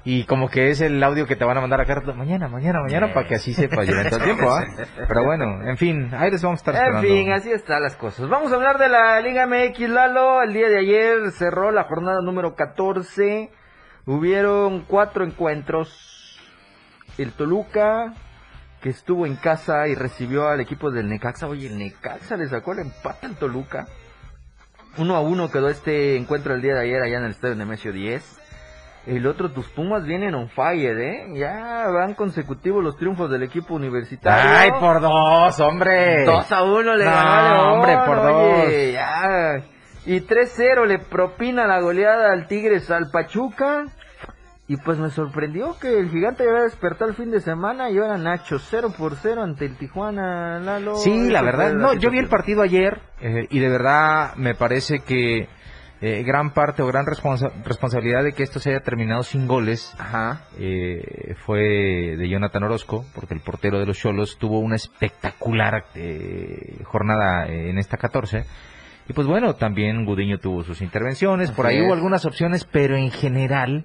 Y 0.04 0.24
como 0.24 0.50
que 0.50 0.68
es 0.68 0.82
el 0.82 1.02
audio 1.02 1.26
que 1.26 1.34
te 1.34 1.46
van 1.46 1.56
a 1.56 1.62
mandar 1.62 1.80
acá 1.80 2.02
mañana, 2.14 2.46
mañana, 2.48 2.82
mañana, 2.82 3.06
Eh. 3.06 3.12
para 3.14 3.26
que 3.26 3.36
así 3.36 3.54
sepa 3.54 3.76
todo 3.86 3.98
el 3.98 4.22
tiempo, 4.22 4.50
¿ah? 4.50 4.64
Pero 5.08 5.24
bueno, 5.24 5.66
en 5.66 5.78
fin, 5.78 6.10
ahí 6.14 6.30
les 6.30 6.42
vamos 6.42 6.58
a 6.58 6.60
estar 6.60 6.74
En 6.74 6.80
esperando. 6.94 7.08
fin, 7.08 7.32
así 7.32 7.50
están 7.52 7.82
las 7.82 7.96
cosas. 7.96 8.28
Vamos 8.28 8.52
a 8.52 8.56
hablar 8.56 8.76
de 8.76 8.90
la 8.90 9.18
Liga 9.22 9.46
MX, 9.46 9.88
Lalo. 9.88 10.42
El 10.42 10.52
día 10.52 10.68
de 10.68 10.78
ayer 10.78 11.30
cerró 11.30 11.70
la 11.70 11.84
jornada 11.84 12.20
número 12.20 12.54
14. 12.54 13.50
Hubieron 14.06 14.82
cuatro 14.82 15.24
encuentros. 15.24 16.38
El 17.18 17.32
Toluca, 17.32 18.12
que 18.82 18.90
estuvo 18.90 19.26
en 19.26 19.36
casa 19.36 19.88
y 19.88 19.94
recibió 19.94 20.48
al 20.48 20.60
equipo 20.60 20.90
del 20.90 21.08
Necaxa. 21.08 21.48
Oye, 21.48 21.66
el 21.68 21.78
Necaxa 21.78 22.36
le 22.36 22.46
sacó 22.48 22.72
el 22.72 22.80
empate 22.80 23.26
al 23.26 23.36
Toluca. 23.36 23.86
Uno 24.98 25.16
a 25.16 25.20
uno 25.20 25.50
quedó 25.50 25.68
este 25.68 26.16
encuentro 26.16 26.54
el 26.54 26.62
día 26.62 26.74
de 26.74 26.80
ayer 26.82 27.02
allá 27.02 27.18
en 27.18 27.24
el 27.24 27.30
estadio 27.32 27.54
Nemesio 27.54 27.92
10. 27.92 28.40
El 29.06 29.26
otro, 29.26 29.50
tus 29.52 29.68
Pumas 29.68 30.04
vienen 30.04 30.34
on 30.34 30.48
fire, 30.48 30.98
¿eh? 30.98 31.26
Ya 31.34 31.86
van 31.88 32.14
consecutivos 32.14 32.82
los 32.82 32.96
triunfos 32.96 33.30
del 33.30 33.44
equipo 33.44 33.74
universitario. 33.74 34.50
Ay, 34.50 34.70
por 34.80 35.00
dos, 35.00 35.60
hombre. 35.60 36.24
2 36.24 36.52
a 36.52 36.62
1 36.64 36.96
le 36.96 37.04
No, 37.04 37.10
ganó 37.10 37.48
León, 37.54 37.68
hombre, 37.68 37.96
por 38.04 38.18
oye, 38.18 38.84
dos. 38.86 38.92
ya. 38.94 39.64
Y 40.06 40.20
3-0 40.20 40.86
le 40.86 40.98
propina 41.00 41.66
la 41.66 41.80
goleada 41.80 42.32
al 42.32 42.46
Tigres 42.46 42.90
al 42.90 43.10
Pachuca. 43.10 43.84
Y 44.68 44.76
pues 44.78 44.98
me 44.98 45.10
sorprendió 45.10 45.76
que 45.80 45.96
el 46.00 46.10
gigante 46.10 46.42
ya 46.44 46.50
había 46.50 46.62
despertado 46.64 47.08
el 47.10 47.16
fin 47.16 47.30
de 47.30 47.40
semana 47.40 47.88
y 47.88 47.98
ahora 47.98 48.18
Nacho 48.18 48.58
0 48.58 48.92
por 48.98 49.14
0 49.14 49.42
ante 49.44 49.64
el 49.64 49.76
Tijuana, 49.76 50.58
Lalo. 50.58 50.96
Sí, 50.96 51.30
la 51.30 51.40
verdad, 51.42 51.68
la 51.72 51.74
no, 51.74 51.94
yo 51.94 52.10
vi 52.10 52.18
el 52.18 52.26
partido 52.28 52.62
ayer 52.62 53.00
eh, 53.20 53.46
y 53.48 53.60
de 53.60 53.68
verdad 53.68 54.34
me 54.34 54.56
parece 54.56 54.98
que 55.06 55.48
eh, 56.00 56.22
gran 56.24 56.52
parte 56.52 56.82
o 56.82 56.86
gran 56.88 57.06
responsa- 57.06 57.52
responsabilidad 57.64 58.24
de 58.24 58.32
que 58.32 58.42
esto 58.42 58.58
se 58.58 58.70
haya 58.70 58.80
terminado 58.80 59.22
sin 59.22 59.46
goles 59.46 59.94
Ajá. 60.00 60.40
eh, 60.58 61.36
fue 61.46 61.60
de 62.18 62.28
Jonathan 62.28 62.64
Orozco, 62.64 63.04
porque 63.14 63.34
el 63.34 63.40
portero 63.42 63.78
de 63.78 63.86
los 63.86 63.96
Cholos 63.98 64.36
tuvo 64.36 64.58
una 64.58 64.74
espectacular 64.74 65.84
eh, 65.94 66.80
jornada 66.84 67.46
eh, 67.46 67.70
en 67.70 67.78
esta 67.78 67.98
14. 67.98 68.44
Y 69.08 69.12
pues 69.12 69.26
bueno, 69.26 69.54
también 69.54 70.04
Gudiño 70.04 70.38
tuvo 70.38 70.62
sus 70.64 70.82
intervenciones, 70.82 71.50
por 71.52 71.66
ahí 71.66 71.80
hubo 71.82 71.92
algunas 71.94 72.24
opciones, 72.24 72.64
pero 72.64 72.96
en 72.96 73.10
general 73.10 73.84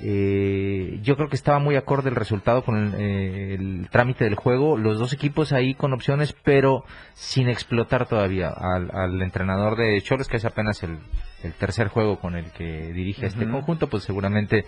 eh, 0.00 1.00
yo 1.02 1.16
creo 1.16 1.28
que 1.28 1.34
estaba 1.36 1.58
muy 1.58 1.74
acorde 1.76 2.08
el 2.08 2.14
resultado 2.16 2.62
con 2.62 2.76
el, 2.76 2.94
eh, 3.00 3.54
el 3.54 3.88
trámite 3.90 4.24
del 4.24 4.36
juego. 4.36 4.76
Los 4.76 4.98
dos 4.98 5.12
equipos 5.12 5.52
ahí 5.52 5.74
con 5.74 5.92
opciones, 5.92 6.34
pero 6.44 6.84
sin 7.14 7.48
explotar 7.48 8.06
todavía 8.06 8.48
al, 8.50 8.90
al 8.92 9.20
entrenador 9.22 9.76
de 9.76 10.00
Cholos, 10.02 10.28
que 10.28 10.36
es 10.36 10.44
apenas 10.44 10.82
el, 10.84 10.98
el 11.42 11.52
tercer 11.54 11.88
juego 11.88 12.20
con 12.20 12.36
el 12.36 12.50
que 12.52 12.92
dirige 12.92 13.26
este 13.26 13.48
conjunto, 13.48 13.88
pues 13.88 14.04
seguramente 14.04 14.64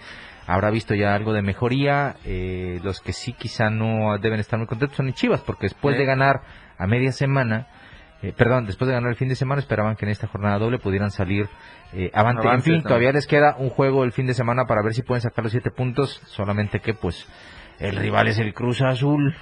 habrá 0.46 0.70
visto 0.70 0.94
ya 0.94 1.14
algo 1.14 1.32
de 1.32 1.42
mejoría. 1.42 2.16
Eh, 2.24 2.80
los 2.82 3.00
que 3.00 3.12
sí 3.12 3.32
quizá 3.32 3.70
no 3.70 4.18
deben 4.18 4.40
estar 4.40 4.58
muy 4.58 4.66
contentos 4.66 4.96
son 4.96 5.06
en 5.08 5.14
Chivas, 5.14 5.40
porque 5.42 5.66
después 5.66 5.94
Sí. 5.94 6.00
de 6.00 6.06
ganar 6.06 6.42
a 6.78 6.86
media 6.88 7.12
semana, 7.12 7.68
eh, 8.22 8.32
perdón, 8.36 8.66
después 8.66 8.86
de 8.88 8.94
ganar 8.94 9.10
el 9.10 9.16
fin 9.16 9.28
de 9.28 9.34
semana, 9.34 9.60
esperaban 9.60 9.96
que 9.96 10.04
en 10.04 10.10
esta 10.10 10.26
jornada 10.26 10.58
doble 10.58 10.78
pudieran 10.78 11.10
salir 11.10 11.48
eh, 11.92 12.10
avante. 12.12 12.42
En 12.42 12.48
Avantes 12.48 12.64
fin, 12.64 12.72
también. 12.74 12.82
todavía 12.82 13.12
les 13.12 13.26
queda 13.26 13.56
un 13.58 13.70
juego 13.70 14.04
el 14.04 14.12
fin 14.12 14.26
de 14.26 14.34
semana 14.34 14.66
para 14.66 14.82
ver 14.82 14.94
si 14.94 15.02
pueden 15.02 15.22
sacar 15.22 15.44
los 15.44 15.52
siete 15.52 15.70
puntos, 15.70 16.20
solamente 16.26 16.80
que 16.80 16.94
pues 16.94 17.26
el 17.78 17.96
rival 17.96 18.28
es 18.28 18.38
el 18.38 18.52
Cruz 18.52 18.82
Azul. 18.82 19.34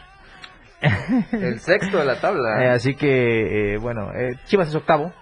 El 1.32 1.58
sexto 1.58 1.98
de 1.98 2.04
la 2.04 2.20
tabla. 2.20 2.62
Eh, 2.64 2.68
así 2.68 2.94
que, 2.94 3.74
eh, 3.74 3.78
bueno, 3.78 4.10
Chivas 4.46 4.68
es 4.68 4.74
octavo, 4.74 5.12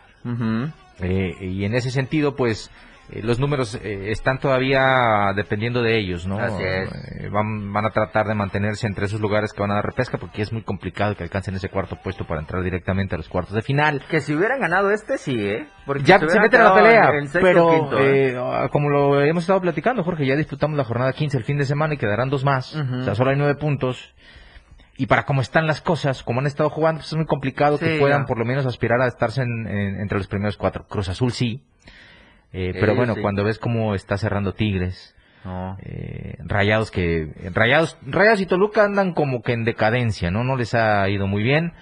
eh, 1.00 1.34
y 1.40 1.64
en 1.64 1.74
ese 1.74 1.90
sentido, 1.90 2.36
pues, 2.36 2.70
eh, 3.10 3.20
los 3.22 3.38
números 3.38 3.74
eh, 3.82 4.10
están 4.10 4.38
todavía 4.38 5.32
dependiendo 5.36 5.82
de 5.82 5.96
ellos, 5.98 6.26
¿no? 6.26 6.38
Así 6.38 6.62
es. 6.62 6.90
Eh, 7.20 7.28
van, 7.30 7.72
van 7.72 7.86
a 7.86 7.90
tratar 7.90 8.26
de 8.26 8.34
mantenerse 8.34 8.86
entre 8.86 9.06
esos 9.06 9.20
lugares 9.20 9.52
que 9.52 9.60
van 9.60 9.70
a 9.70 9.74
dar 9.74 9.84
repesca, 9.86 10.18
porque 10.18 10.42
es 10.42 10.52
muy 10.52 10.62
complicado 10.62 11.14
que 11.16 11.22
alcancen 11.22 11.54
ese 11.54 11.68
cuarto 11.68 11.96
puesto 12.02 12.24
para 12.26 12.40
entrar 12.40 12.62
directamente 12.62 13.14
a 13.14 13.18
los 13.18 13.28
cuartos 13.28 13.54
de 13.54 13.62
final. 13.62 14.02
Que 14.10 14.20
si 14.20 14.34
hubieran 14.34 14.60
ganado 14.60 14.90
este, 14.90 15.18
sí, 15.18 15.38
¿eh? 15.48 15.68
Porque 15.86 16.02
Ya 16.02 16.18
se 16.18 16.28
se 16.28 16.40
meten 16.40 16.60
a 16.60 16.64
la 16.64 16.74
pelea, 16.74 17.08
en- 17.10 17.14
en 17.16 17.28
sexto 17.28 17.38
o 17.38 17.42
pero 17.42 17.70
quinto, 17.70 18.00
¿eh? 18.00 18.36
ah, 18.38 18.68
como 18.72 18.88
lo 18.88 19.20
hemos 19.22 19.44
estado 19.44 19.60
platicando, 19.60 20.02
Jorge, 20.02 20.26
ya 20.26 20.34
disputamos 20.36 20.76
la 20.76 20.84
jornada 20.84 21.12
15 21.12 21.36
el 21.38 21.44
fin 21.44 21.58
de 21.58 21.64
semana 21.64 21.94
y 21.94 21.98
quedarán 21.98 22.28
dos 22.30 22.44
más, 22.44 22.74
o 22.74 23.02
sea, 23.04 23.14
solo 23.14 23.30
hay 23.30 23.36
nueve 23.36 23.54
puntos. 23.54 24.14
Y 24.98 25.06
para 25.08 25.24
cómo 25.26 25.42
están 25.42 25.66
las 25.66 25.82
cosas, 25.82 26.22
como 26.22 26.40
han 26.40 26.46
estado 26.46 26.70
jugando, 26.70 27.00
pues 27.00 27.08
es 27.08 27.16
muy 27.16 27.26
complicado 27.26 27.78
que 27.78 27.98
puedan 28.00 28.24
por 28.24 28.38
lo 28.38 28.46
menos 28.46 28.64
aspirar 28.64 28.98
a 29.02 29.06
estarse 29.06 29.42
en- 29.42 29.66
en- 29.68 30.00
entre 30.00 30.16
los 30.16 30.26
primeros 30.26 30.56
cuatro. 30.56 30.86
Cruz 30.88 31.10
Azul 31.10 31.32
sí, 31.32 31.62
eh, 32.52 32.72
Sí, 32.72 32.78
pero 32.80 32.94
bueno, 32.94 33.14
sí. 33.14 33.20
cuando 33.22 33.44
ves 33.44 33.58
cómo 33.58 33.94
está 33.94 34.16
cerrando 34.16 34.52
Tigres, 34.54 35.14
No. 35.44 35.76
eh, 35.82 36.36
Rayados 36.44 36.90
que 36.90 37.28
Rayados 37.54 37.96
Rayados 38.06 38.40
y 38.40 38.46
Toluca 38.46 38.84
andan 38.84 39.12
como 39.12 39.42
que 39.42 39.52
en 39.52 39.64
decadencia, 39.64 40.30
¿no? 40.30 40.42
No 40.44 40.56
les 40.56 40.74
ha 40.74 41.08
ido 41.08 41.26
muy 41.26 41.42
bien. 41.42 41.72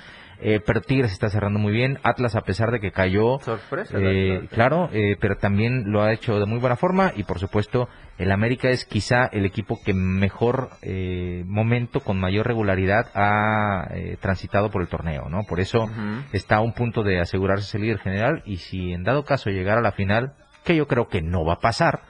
eh, 0.40 0.60
pero 0.66 0.82
Tigres 0.82 1.12
está 1.12 1.30
cerrando 1.30 1.58
muy 1.60 1.72
bien. 1.72 1.98
Atlas, 2.02 2.34
a 2.34 2.42
pesar 2.42 2.70
de 2.72 2.80
que 2.80 2.90
cayó, 2.90 3.38
Sorpresa. 3.40 3.96
eh, 3.98 4.46
claro, 4.50 4.90
eh, 4.92 5.16
pero 5.18 5.36
también 5.36 5.90
lo 5.92 6.02
ha 6.02 6.12
hecho 6.12 6.38
de 6.38 6.44
muy 6.44 6.58
buena 6.58 6.76
forma 6.76 7.12
y 7.16 7.22
por 7.22 7.38
supuesto 7.38 7.88
el 8.18 8.30
América 8.32 8.68
es 8.68 8.84
quizá 8.84 9.24
el 9.26 9.46
equipo 9.46 9.78
que 9.82 9.94
mejor 9.94 10.70
eh, 10.82 11.44
momento, 11.46 12.00
con 12.00 12.18
mayor 12.20 12.46
regularidad 12.46 13.06
ha 13.14 13.86
eh, 13.92 14.18
transitado 14.20 14.70
por 14.70 14.82
el 14.82 14.88
torneo, 14.88 15.28
¿no? 15.30 15.44
Por 15.44 15.60
eso 15.60 15.88
está 16.32 16.56
a 16.56 16.60
un 16.60 16.74
punto 16.74 17.04
de 17.04 17.20
asegurarse 17.20 17.64
ese 17.64 17.78
líder 17.78 18.00
general 18.00 18.42
y 18.44 18.56
si 18.56 18.92
en 18.92 19.04
dado 19.04 19.24
caso 19.24 19.48
llegara 19.50 19.78
a 19.78 19.82
la 19.82 19.92
final, 19.92 20.34
que 20.64 20.74
yo 20.74 20.86
creo 20.86 21.08
que 21.08 21.22
no 21.22 21.44
va 21.44 21.54
a 21.54 21.60
pasar, 21.60 22.02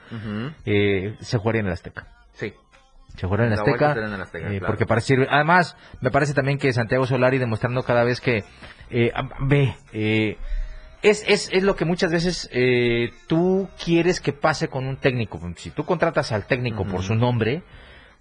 eh, 0.65 1.15
se 1.19 1.37
jugaría 1.37 1.61
en 1.61 1.67
el 1.67 1.73
Azteca. 1.73 2.07
Sí. 2.33 2.53
Se 3.15 3.27
jugaría 3.27 3.47
en 3.47 3.53
el 3.53 3.59
Azteca. 3.59 3.91
en 3.91 4.13
el 4.13 4.21
Azteca, 4.21 4.47
eh, 4.47 4.59
claro. 4.59 4.65
Porque 4.67 4.85
parece, 4.85 5.15
además, 5.29 5.77
me 6.01 6.11
parece 6.11 6.33
también 6.33 6.57
que 6.57 6.73
Santiago 6.73 7.05
Solari 7.05 7.37
demostrando 7.37 7.83
cada 7.83 8.03
vez 8.03 8.19
que 8.19 8.43
eh, 8.89 9.11
ah, 9.15 9.29
ve, 9.39 9.75
eh, 9.93 10.37
es, 11.01 11.23
es, 11.27 11.49
es 11.51 11.63
lo 11.63 11.75
que 11.75 11.85
muchas 11.85 12.11
veces 12.11 12.49
eh, 12.51 13.11
tú 13.27 13.69
quieres 13.83 14.19
que 14.19 14.33
pase 14.33 14.67
con 14.67 14.87
un 14.87 14.97
técnico. 14.97 15.39
Si 15.57 15.69
tú 15.69 15.85
contratas 15.85 16.31
al 16.31 16.45
técnico 16.45 16.85
por 16.85 17.03
su 17.03 17.15
nombre, 17.15 17.63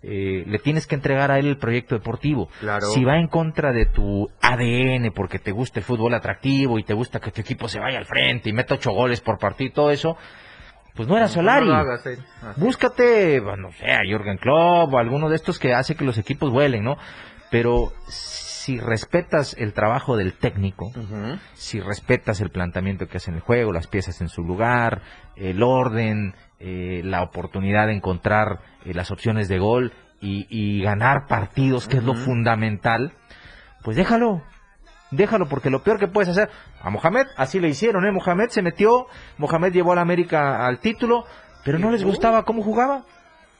eh, 0.06 0.44
le 0.46 0.58
tienes 0.58 0.86
que 0.86 0.94
entregar 0.94 1.30
a 1.30 1.38
él 1.38 1.46
el 1.46 1.56
proyecto 1.56 1.94
deportivo. 1.94 2.48
Claro. 2.60 2.86
Si 2.88 3.02
va 3.04 3.18
en 3.18 3.28
contra 3.28 3.72
de 3.72 3.86
tu 3.86 4.28
ADN 4.42 5.12
porque 5.14 5.38
te 5.38 5.50
gusta 5.50 5.80
el 5.80 5.84
fútbol 5.84 6.12
atractivo 6.12 6.78
y 6.78 6.84
te 6.84 6.92
gusta 6.92 7.20
que 7.20 7.30
tu 7.30 7.40
equipo 7.40 7.68
se 7.68 7.80
vaya 7.80 7.98
al 7.98 8.04
frente 8.04 8.50
y 8.50 8.52
meta 8.52 8.74
ocho 8.74 8.92
goles 8.92 9.22
por 9.22 9.38
partido 9.38 9.68
y 9.68 9.72
todo 9.72 9.90
eso, 9.90 10.18
pues 10.94 11.08
no 11.08 11.16
era 11.16 11.26
Solari. 11.28 11.68
No 11.68 11.74
hagas, 11.74 12.06
eh. 12.06 12.18
Búscate, 12.56 13.40
bueno, 13.40 13.68
no 13.68 13.72
sé, 13.72 13.90
a 13.90 14.02
Jürgen 14.04 14.36
Klopp 14.36 14.92
o 14.92 14.98
alguno 14.98 15.30
de 15.30 15.36
estos 15.36 15.58
que 15.58 15.72
hace 15.72 15.94
que 15.94 16.04
los 16.04 16.18
equipos 16.18 16.50
vuelen, 16.50 16.84
¿no? 16.84 16.98
Pero 17.50 17.92
si 18.64 18.80
respetas 18.80 19.54
el 19.58 19.74
trabajo 19.74 20.16
del 20.16 20.32
técnico, 20.38 20.90
si 21.52 21.80
respetas 21.80 22.40
el 22.40 22.48
planteamiento 22.48 23.06
que 23.06 23.18
hace 23.18 23.30
en 23.30 23.36
el 23.36 23.42
juego, 23.42 23.74
las 23.74 23.88
piezas 23.88 24.22
en 24.22 24.30
su 24.30 24.42
lugar, 24.42 25.02
el 25.36 25.62
orden, 25.62 26.34
eh, 26.60 27.02
la 27.04 27.22
oportunidad 27.22 27.88
de 27.88 27.92
encontrar 27.92 28.60
eh, 28.86 28.94
las 28.94 29.10
opciones 29.10 29.48
de 29.48 29.58
gol 29.58 29.92
y, 30.18 30.46
y 30.48 30.82
ganar 30.82 31.26
partidos, 31.26 31.88
que 31.88 31.98
es 31.98 32.04
lo 32.04 32.14
fundamental, 32.14 33.12
pues 33.82 33.98
déjalo. 33.98 34.42
Déjalo, 35.10 35.46
porque 35.46 35.68
lo 35.68 35.82
peor 35.82 35.98
que 35.98 36.08
puedes 36.08 36.30
hacer, 36.30 36.48
a 36.80 36.88
Mohamed, 36.88 37.26
así 37.36 37.60
le 37.60 37.68
hicieron, 37.68 38.06
¿eh? 38.06 38.12
Mohamed 38.12 38.48
se 38.48 38.62
metió, 38.62 39.08
Mohamed 39.36 39.74
llevó 39.74 39.92
a 39.92 39.96
la 39.96 40.00
América 40.00 40.66
al 40.66 40.78
título, 40.78 41.26
pero 41.66 41.78
no 41.78 41.90
les 41.90 42.02
gustaba 42.02 42.44
cómo 42.44 42.62
jugaba. 42.62 43.04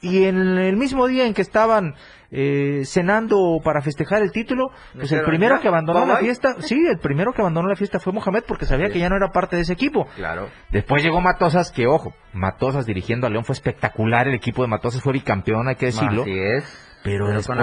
Y 0.00 0.24
en 0.24 0.58
el 0.58 0.76
mismo 0.76 1.06
día 1.06 1.26
en 1.26 1.32
que 1.32 1.40
estaban 1.42 1.94
eh, 2.36 2.82
cenando 2.84 3.60
para 3.62 3.80
festejar 3.80 4.22
el 4.22 4.32
título, 4.32 4.70
pues 4.94 5.12
el 5.12 5.22
primero 5.22 5.54
"Ya, 5.56 5.62
que 5.62 5.68
abandonó 5.68 6.04
la 6.04 6.14
bye". 6.14 6.24
fiesta, 6.24 6.56
sí, 6.58 6.74
el 6.90 6.98
primero 6.98 7.32
que 7.32 7.42
abandonó 7.42 7.68
la 7.68 7.76
fiesta 7.76 8.00
fue 8.00 8.12
Mohamed 8.12 8.42
porque 8.48 8.66
sabía 8.66 8.88
que 8.90 8.98
ya 8.98 9.08
no 9.08 9.16
era 9.16 9.28
parte 9.30 9.54
de 9.54 9.62
ese 9.62 9.72
equipo. 9.74 10.06
Claro. 10.16 10.48
Después 10.70 11.04
llegó 11.04 11.20
Matosas, 11.20 11.70
que 11.70 11.86
ojo, 11.86 12.12
Matosas 12.32 12.86
dirigiendo 12.86 13.28
a 13.28 13.30
León 13.30 13.44
fue 13.44 13.52
espectacular, 13.54 14.26
el 14.26 14.34
equipo 14.34 14.62
de 14.62 14.68
Matosas 14.68 15.00
fue 15.00 15.12
bicampeón, 15.12 15.68
hay 15.68 15.76
que 15.76 15.86
decirlo. 15.86 16.22
Así 16.22 16.36
es. 16.36 16.80
Pero, 17.04 17.26
Pero 17.26 17.36
después. 17.36 17.58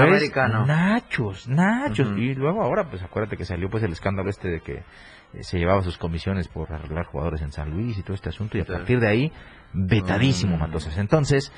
Nachos, 0.67 1.47
Nachos. 1.49 2.07
Y 2.15 2.35
luego 2.35 2.61
ahora, 2.63 2.87
pues 2.89 3.01
acuérdate 3.03 3.35
que 3.37 3.43
salió 3.43 3.69
pues 3.69 3.83
el 3.83 3.91
escándalo 3.91 4.29
este 4.29 4.47
de 4.49 4.61
que 4.61 4.73
eh, 4.73 4.83
se 5.41 5.57
llevaba 5.57 5.81
sus 5.81 5.97
comisiones 5.97 6.47
por 6.47 6.71
arreglar 6.71 7.07
jugadores 7.07 7.41
en 7.41 7.51
San 7.51 7.71
Luis 7.71 7.97
y 7.97 8.03
todo 8.03 8.13
este 8.13 8.29
asunto. 8.29 8.57
Y 8.57 8.61
a 8.61 8.65
partir 8.65 8.99
de 8.99 9.07
ahí, 9.07 9.31
vetadísimo 9.73 10.57
Mm. 10.57 10.59
Matosas. 10.59 10.97
Entonces, 10.97 11.51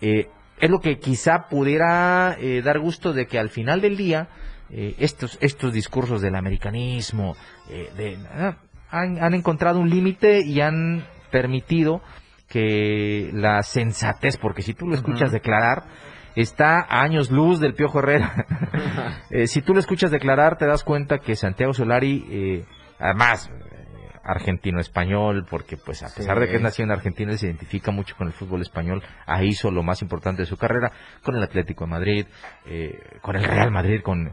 eh, 0.00 0.28
es 0.60 0.70
lo 0.70 0.80
que 0.80 0.98
quizá 0.98 1.48
pudiera 1.48 2.36
eh, 2.38 2.62
dar 2.62 2.78
gusto 2.78 3.12
de 3.12 3.26
que 3.26 3.38
al 3.38 3.50
final 3.50 3.80
del 3.80 3.96
día, 3.96 4.28
eh, 4.70 4.94
estos, 4.98 5.38
estos 5.40 5.72
discursos 5.72 6.22
del 6.22 6.34
americanismo, 6.34 7.36
eh, 7.68 7.90
de, 7.96 8.18
ah, 8.30 8.56
han, 8.90 9.22
han 9.22 9.34
encontrado 9.34 9.80
un 9.80 9.90
límite 9.90 10.40
y 10.44 10.60
han 10.60 11.04
permitido 11.30 12.00
que 12.48 13.30
la 13.32 13.62
sensatez, 13.62 14.36
porque 14.36 14.62
si 14.62 14.74
tú 14.74 14.86
lo 14.86 14.94
escuchas 14.94 15.32
declarar, 15.32 15.84
está 16.36 16.80
a 16.80 17.02
años 17.02 17.30
luz 17.30 17.58
del 17.60 17.74
Piojo 17.74 17.98
Herrera. 17.98 18.46
Eh, 19.30 19.48
si 19.48 19.60
tú 19.60 19.74
lo 19.74 19.80
escuchas 19.80 20.10
declarar, 20.10 20.56
te 20.56 20.66
das 20.66 20.84
cuenta 20.84 21.18
que 21.18 21.34
Santiago 21.34 21.72
Solari, 21.72 22.24
eh, 22.30 22.64
además, 22.98 23.50
argentino-español, 24.26 25.46
porque 25.48 25.76
pues 25.76 26.02
a 26.02 26.06
pesar 26.14 26.36
Sí. 26.36 26.40
de 26.42 26.48
que 26.48 26.56
es 26.56 26.62
nacido 26.62 26.84
en 26.86 26.92
Argentina, 26.92 27.32
él 27.32 27.38
se 27.38 27.46
identifica 27.46 27.90
mucho 27.90 28.16
con 28.16 28.26
el 28.26 28.32
fútbol 28.32 28.60
español, 28.62 29.02
ahí 29.26 29.48
hizo 29.48 29.70
lo 29.70 29.82
más 29.82 30.02
importante 30.02 30.42
de 30.42 30.46
su 30.46 30.56
carrera, 30.56 30.90
con 31.22 31.36
el 31.36 31.42
Atlético 31.42 31.84
de 31.84 31.90
Madrid, 31.90 32.26
eh, 32.66 32.98
con 33.22 33.36
el 33.36 33.44
Real 33.44 33.70
Madrid, 33.70 34.00
con... 34.02 34.26
Eh, 34.26 34.32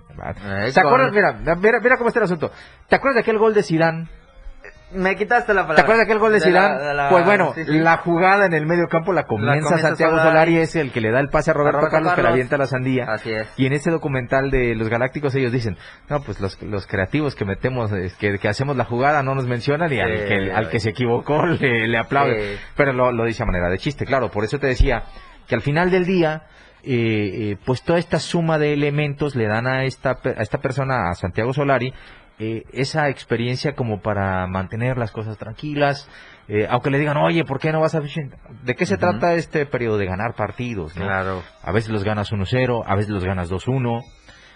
¿Te 0.74 0.82
con- 0.82 0.88
acuerdas? 0.88 1.12
Mira, 1.14 1.34
mira, 1.56 1.80
mira 1.82 1.98
cómo 1.98 2.08
está 2.10 2.20
el 2.20 2.26
asunto. 2.26 2.52
¿Te 2.90 2.96
acuerdas 2.96 3.16
de 3.16 3.22
aquel 3.22 3.38
gol 3.38 3.54
de 3.54 3.64
Zidane? 3.64 4.08
Me 4.96 5.16
quitaste 5.16 5.54
la 5.54 5.62
palabra. 5.64 5.76
¿Te 5.76 5.82
acuerdas 5.82 6.06
de 6.08 6.12
aquel 6.12 6.20
gol 6.20 6.32
de 6.34 6.40
la- 6.40 6.46
Zidane? 6.46 6.84
de 6.84 6.94
la- 6.94 7.10
Pues 7.10 7.26
bueno, 7.26 7.52
sí, 7.56 7.64
sí. 7.66 7.72
la 7.80 7.98
jugada 7.98 8.46
en 8.46 8.54
el 8.54 8.66
medio 8.66 8.88
campo 8.88 9.14
la 9.14 9.24
comienza, 9.24 9.62
comienza 9.64 9.88
Santiago 9.88 10.18
Solari. 10.20 10.58
Es 10.58 10.76
el 10.76 10.92
que 10.92 11.02
le 11.02 11.12
da 11.12 11.20
el 11.20 11.30
pase 11.30 11.52
a 11.52 11.54
Roberto, 11.54 11.78
Roberto 11.80 11.92
Carlos, 11.92 12.12
que 12.14 12.18
le 12.18 12.24
Carlos. 12.24 12.34
avienta 12.34 12.58
la 12.58 12.66
sandía. 12.68 13.06
Así 13.10 13.32
es. 13.32 13.48
Y 13.58 13.66
en 13.66 13.74
ese 13.74 13.92
documental 13.92 14.52
de 14.52 14.76
Los 14.76 14.90
Galácticos 14.90 15.34
ellos 15.36 15.52
dicen, 15.52 15.78
no, 16.10 16.22
pues 16.22 16.40
los, 16.40 16.62
los 16.62 16.86
creativos 16.88 17.36
que 17.36 17.46
metemos, 17.46 17.92
es 17.92 18.16
que, 18.16 18.38
que 18.40 18.48
hacemos 18.48 18.76
la 18.78 18.86
jugada 18.86 19.24
no 19.24 19.36
nos 19.36 19.48
mencionan 19.48 19.92
y 19.92 20.00
al, 20.00 20.26
que, 20.26 20.52
al 20.54 20.70
que 20.70 20.80
se 20.80 20.90
equivocó 20.92 21.46
le, 21.46 21.88
le 21.88 21.98
aplaude. 21.98 22.58
Pero 22.76 22.94
lo, 22.94 23.12
lo 23.12 23.26
dice 23.26 23.44
a 23.44 23.46
manera 23.46 23.70
de 23.70 23.78
chiste, 23.78 24.06
claro. 24.06 24.30
Por 24.30 24.44
eso 24.44 24.60
te 24.60 24.68
decía 24.68 25.04
que 25.48 25.56
al 25.56 25.62
final 25.62 25.92
del 25.92 26.06
día, 26.06 26.44
eh, 26.86 27.52
eh, 27.52 27.58
pues 27.66 27.82
toda 27.84 27.98
esta 28.00 28.20
suma 28.20 28.58
de 28.58 28.74
elementos 28.74 29.36
le 29.36 29.48
dan 29.48 29.68
a 29.68 29.84
esta, 29.86 30.18
a 30.24 30.42
esta 30.42 30.58
persona, 30.60 31.10
a 31.10 31.14
Santiago 31.16 31.54
Solari, 31.54 31.94
eh, 32.40 32.64
esa 32.74 33.10
experiencia 33.10 33.74
como 33.76 34.02
para 34.02 34.46
mantener 34.48 34.98
las 34.98 35.12
cosas 35.12 35.38
tranquilas. 35.38 36.10
eh, 36.48 36.68
aunque 36.70 36.90
le 36.90 37.00
digan, 37.00 37.18
oye, 37.18 37.44
¿por 37.46 37.60
qué 37.60 37.72
no 37.72 37.80
vas 37.80 37.96
a... 37.96 38.02
¿De 38.02 38.76
qué 38.76 38.86
se 38.86 38.98
trata 38.98 39.36
este 39.36 39.66
periodo 39.66 39.98
de 39.98 40.06
ganar 40.06 40.34
partidos? 40.36 40.96
no? 40.98 41.06
Claro. 41.06 41.42
A 41.64 41.72
veces 41.72 41.90
los 41.92 42.04
ganas 42.04 42.32
1-0, 42.32 42.84
a 42.86 42.96
veces 42.96 43.10
los 43.12 43.24
ganas 43.24 43.50
2-1. 43.52 44.02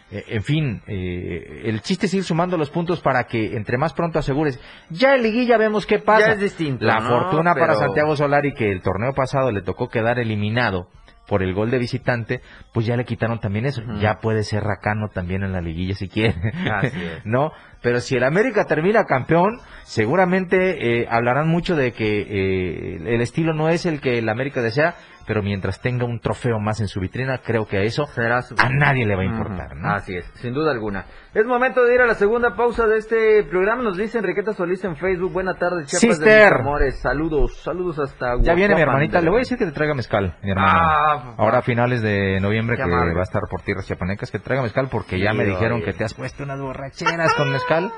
Eh, 0.09 0.23
en 0.29 0.43
fin, 0.43 0.81
eh, 0.87 1.63
el 1.65 1.81
chiste 1.81 2.05
es 2.05 2.13
ir 2.13 2.23
sumando 2.23 2.57
los 2.57 2.69
puntos 2.69 3.01
para 3.01 3.25
que 3.25 3.55
entre 3.57 3.77
más 3.77 3.93
pronto 3.93 4.19
asegures. 4.19 4.59
Ya 4.89 5.15
en 5.15 5.23
liguilla 5.23 5.57
vemos 5.57 5.85
qué 5.85 5.99
pasa. 5.99 6.27
Ya 6.27 6.33
es 6.33 6.39
distinto, 6.39 6.85
La 6.85 6.99
¿no? 6.99 7.09
fortuna 7.09 7.53
para 7.53 7.75
Santiago 7.75 8.15
Solari 8.15 8.53
que 8.53 8.71
el 8.71 8.81
torneo 8.81 9.13
pasado 9.13 9.51
le 9.51 9.61
tocó 9.61 9.89
quedar 9.89 10.17
eliminado 10.19 10.87
por 11.27 11.43
el 11.43 11.53
gol 11.53 11.69
de 11.69 11.77
visitante, 11.77 12.41
pues 12.73 12.85
ya 12.85 12.95
le 12.95 13.05
quitaron 13.05 13.39
también 13.39 13.65
eso. 13.65 13.81
Ya 13.99 14.15
puede 14.21 14.43
ser 14.43 14.63
racano 14.63 15.09
también 15.13 15.43
en 15.43 15.51
la 15.51 15.61
liguilla 15.61 15.93
si 15.93 16.07
quiere. 16.07 16.35
Así 16.71 16.99
es. 17.03 17.21
¿No? 17.25 17.51
Pero 17.81 17.99
si 17.99 18.15
el 18.15 18.23
América 18.23 18.65
termina 18.65 19.03
campeón, 19.05 19.59
seguramente 19.83 21.01
eh, 21.01 21.07
hablarán 21.09 21.47
mucho 21.47 21.75
de 21.75 21.91
que 21.91 22.21
eh, 22.21 23.13
el 23.13 23.21
estilo 23.21 23.53
no 23.53 23.69
es 23.69 23.85
el 23.85 24.01
que 24.01 24.17
el 24.17 24.29
América 24.29 24.61
desea, 24.61 24.95
pero 25.27 25.43
mientras 25.43 25.79
tenga 25.81 26.05
un 26.05 26.19
trofeo 26.19 26.57
más 26.59 26.79
en 26.79 26.87
su 26.87 26.99
vitrina, 27.01 27.39
creo 27.39 27.67
que 27.67 27.77
a 27.77 27.81
eso 27.81 28.05
Será 28.07 28.41
su- 28.41 28.55
a 28.57 28.69
nadie 28.69 29.05
le 29.05 29.15
va 29.15 29.21
a 29.21 29.25
importar, 29.25 29.75
¿no? 29.75 29.89
Así 29.91 30.15
es, 30.15 30.25
sin 30.35 30.53
duda 30.53 30.71
alguna. 30.71 31.05
Es 31.33 31.45
momento 31.45 31.83
de 31.83 31.93
ir 31.93 32.01
a 32.01 32.07
la 32.07 32.15
segunda 32.15 32.55
pausa 32.55 32.87
de 32.87 32.97
este 32.97 33.43
programa. 33.43 33.83
Nos 33.83 33.97
dice 33.97 34.17
Enriqueta 34.17 34.53
Solís 34.53 34.83
en 34.85 34.95
Facebook. 34.95 35.33
Buenas 35.33 35.59
tardes, 35.59 35.87
Chiapas 35.87 36.01
de 36.19 36.25
Sister. 36.25 36.51
mis 36.53 36.61
amores. 36.61 36.99
Saludos, 36.99 37.57
saludos 37.61 37.99
hasta 37.99 38.37
Ya 38.41 38.53
viene 38.55 38.73
mi 38.73 38.81
hermanita, 38.81 39.19
de- 39.19 39.25
le 39.25 39.29
voy 39.29 39.39
a 39.39 39.41
decir 39.41 39.57
que 39.57 39.65
te 39.65 39.71
traiga 39.73 39.93
mezcal, 39.93 40.35
mi 40.41 40.49
hermana. 40.51 40.79
Ah, 40.81 41.33
Ahora 41.37 41.59
a 41.59 41.61
finales 41.61 42.01
de 42.01 42.39
noviembre 42.39 42.77
que 42.77 42.83
amable. 42.83 43.13
va 43.13 43.19
a 43.19 43.23
estar 43.23 43.41
por 43.49 43.61
tierras 43.61 43.85
chiapanecas, 43.85 44.31
que 44.31 44.39
traiga 44.39 44.63
mezcal 44.63 44.87
porque 44.89 45.19
ya 45.19 45.33
me 45.33 45.43
dijeron 45.45 45.83
que 45.83 45.93
te 45.93 46.03
has 46.05 46.13
puesto 46.13 46.43
unas 46.43 46.59
borracheras 46.59 47.33
con 47.35 47.51
mezcal. 47.51 47.91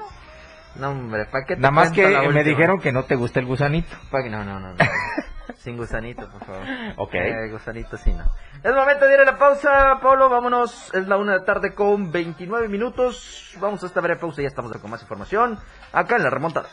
No, 0.76 0.90
hombre, 0.92 1.26
¿para 1.32 1.46
qué 1.46 1.56
te 1.56 1.62
Nada 1.62 1.72
más 1.72 1.92
que 1.92 2.06
me 2.32 2.44
dijeron 2.44 2.80
que 2.80 2.92
no 2.92 3.04
te 3.04 3.16
gusta 3.16 3.40
el 3.40 3.46
gusanito. 3.46 3.90
Pa' 4.12 4.22
que- 4.24 4.30
No, 4.30 4.44
no, 4.44 4.60
no. 4.60 4.70
no. 4.74 4.76
Sin 5.58 5.78
gusanito, 5.78 6.30
por 6.30 6.46
favor. 6.46 6.64
Ok. 6.98 7.14
Eh, 7.16 7.50
gusanito 7.52 7.98
sí, 7.98 8.12
no. 8.12 8.24
Es 8.64 8.76
momento 8.76 9.06
de 9.06 9.14
ir 9.14 9.20
a 9.20 9.26
la 9.26 9.38
pausa, 9.38 10.00
Pablo. 10.02 10.30
Vámonos. 10.30 10.94
Es 10.94 11.08
la 11.08 11.18
una 11.18 11.34
de 11.34 11.40
la 11.40 11.46
tarde 11.46 11.74
con 11.74 12.12
29 12.12 12.68
minutos. 12.68 13.54
Vamos 13.60 13.84
a 13.84 13.88
esta 13.88 14.02
breve 14.02 14.20
pausa 14.20 14.42
y 14.42 14.44
ya 14.44 14.50
estamos 14.50 14.72
con 14.78 14.92
más 14.92 15.02
información. 15.02 15.60
Acá 15.92 16.16
en 16.18 16.24
la 16.24 16.30
remontada. 16.30 16.70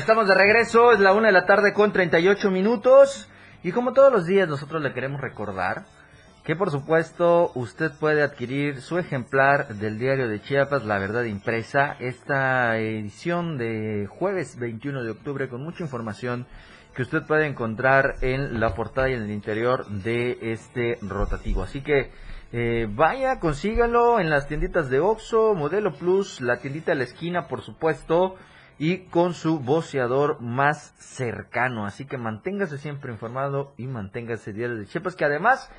Estamos 0.00 0.26
de 0.26 0.34
regreso, 0.34 0.92
es 0.92 1.00
la 1.00 1.12
una 1.12 1.26
de 1.26 1.32
la 1.32 1.44
tarde 1.44 1.74
con 1.74 1.92
38 1.92 2.50
minutos. 2.50 3.28
Y 3.62 3.70
como 3.70 3.92
todos 3.92 4.10
los 4.10 4.24
días, 4.24 4.48
nosotros 4.48 4.82
le 4.82 4.94
queremos 4.94 5.20
recordar 5.20 5.84
que, 6.42 6.56
por 6.56 6.70
supuesto, 6.70 7.52
usted 7.54 7.92
puede 8.00 8.22
adquirir 8.22 8.80
su 8.80 8.96
ejemplar 8.96 9.68
del 9.74 9.98
diario 9.98 10.26
de 10.26 10.40
Chiapas, 10.40 10.86
La 10.86 10.98
Verdad 10.98 11.24
Impresa, 11.24 11.96
esta 12.00 12.78
edición 12.78 13.58
de 13.58 14.06
jueves 14.08 14.58
21 14.58 15.02
de 15.02 15.10
octubre 15.10 15.50
con 15.50 15.62
mucha 15.62 15.84
información 15.84 16.46
que 16.94 17.02
usted 17.02 17.24
puede 17.26 17.46
encontrar 17.46 18.14
en 18.22 18.58
la 18.58 18.74
portada 18.74 19.10
y 19.10 19.12
en 19.12 19.24
el 19.24 19.30
interior 19.30 19.86
de 19.86 20.38
este 20.40 20.96
rotativo. 21.02 21.62
Así 21.62 21.82
que 21.82 22.10
eh, 22.52 22.88
vaya, 22.90 23.38
consígalo 23.38 24.18
en 24.18 24.30
las 24.30 24.48
tienditas 24.48 24.88
de 24.88 24.98
Oxxo, 24.98 25.54
Modelo 25.54 25.92
Plus, 25.92 26.40
la 26.40 26.56
tiendita 26.56 26.92
de 26.92 26.98
la 26.98 27.04
esquina, 27.04 27.48
por 27.48 27.60
supuesto, 27.60 28.36
y 28.80 29.06
con 29.10 29.34
su 29.34 29.60
voceador 29.60 30.40
más 30.40 30.94
cercano. 30.96 31.84
Así 31.84 32.06
que 32.06 32.16
manténgase 32.16 32.78
siempre 32.78 33.12
informado 33.12 33.74
y 33.76 33.86
manténgase 33.86 34.54
Diario 34.54 34.78
de 34.78 34.86
Chiapas, 34.86 35.16
que 35.16 35.26
además 35.26 35.70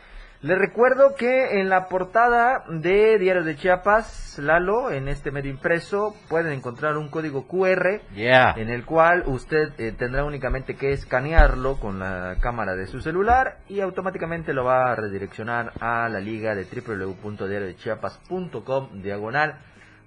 le 0.41 0.53
recuerdo 0.55 1.15
que 1.15 1.59
en 1.59 1.69
la 1.69 1.87
portada 1.87 2.63
de 2.69 3.17
Diario 3.17 3.43
de 3.43 3.55
Chiapas, 3.55 4.37
Lalo, 4.37 4.91
en 4.91 5.07
este 5.07 5.31
medio 5.31 5.49
impreso, 5.49 6.15
pueden 6.29 6.51
encontrar 6.51 6.95
un 6.97 7.09
código 7.09 7.47
QR 7.47 8.01
Yeah. 8.15 8.53
en 8.55 8.69
el 8.69 8.85
cual 8.85 9.23
usted 9.25 9.71
eh, 9.79 9.93
tendrá 9.97 10.23
únicamente 10.23 10.75
que 10.75 10.91
escanearlo 10.91 11.79
con 11.79 11.97
la 11.97 12.35
cámara 12.39 12.75
de 12.75 12.85
su 12.85 13.01
celular 13.01 13.61
y 13.67 13.79
automáticamente 13.81 14.53
lo 14.53 14.63
va 14.63 14.91
a 14.91 14.95
redireccionar 14.95 15.73
a 15.79 16.07
la 16.07 16.19
liga 16.19 16.53
de 16.53 16.65
www.diariodechiapas.com 16.65 19.01
diagonal 19.01 19.57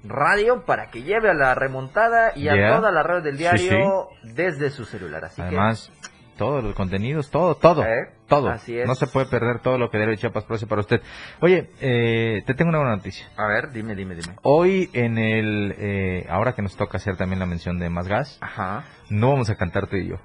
radio 0.04 0.64
para 0.64 0.90
que 0.90 1.02
lleve 1.02 1.30
a 1.30 1.34
la 1.34 1.54
remontada 1.54 2.32
y 2.36 2.48
a 2.48 2.54
Yeah. 2.54 2.76
toda 2.76 2.90
la 2.92 3.02
red 3.02 3.22
del 3.22 3.34
Sí, 3.36 3.38
diario 3.38 4.08
desde 4.22 4.70
su 4.70 4.84
celular. 4.84 5.24
Así 5.24 5.40
Además, 5.42 5.90
todos 6.36 6.62
los 6.64 6.74
contenidos, 6.74 7.30
todo, 7.30 7.54
todo, 7.54 7.84
¿Eh? 7.84 8.10
todo. 8.28 8.48
Así 8.50 8.76
es. 8.78 8.86
No 8.86 8.94
se 8.96 9.06
puede 9.06 9.26
perder 9.26 9.60
todo 9.60 9.78
lo 9.78 9.88
que 9.90 9.98
Diario 9.98 10.16
Chiapas 10.16 10.44
produce 10.44 10.66
para 10.66 10.80
usted. 10.80 11.00
Oye, 11.40 11.70
eh, 11.80 12.42
te 12.46 12.54
tengo 12.54 12.70
una 12.70 12.78
buena 12.78 12.96
noticia. 12.96 13.26
que, 13.36 13.40
a 13.42 13.46
ver, 13.46 13.70
dime, 13.72 13.94
dime, 13.94 14.14
dime. 14.16 14.34
Hoy 14.42 14.90
en 14.92 15.16
el, 15.18 15.74
eh, 15.78 16.26
ahora 16.28 16.54
que 16.54 16.62
nos 16.62 16.76
toca 16.76 16.96
hacer 16.98 17.16
también 17.16 17.38
la 17.38 17.46
mención 17.46 17.78
de 17.78 17.88
Más 17.88 18.08
Gas, 18.08 18.38
Ajá. 18.40 18.84
no 19.10 19.30
vamos 19.30 19.48
a 19.50 19.54
cantar 19.56 19.86
tú 19.86 19.96
y 19.96 20.08
yo. 20.08 20.16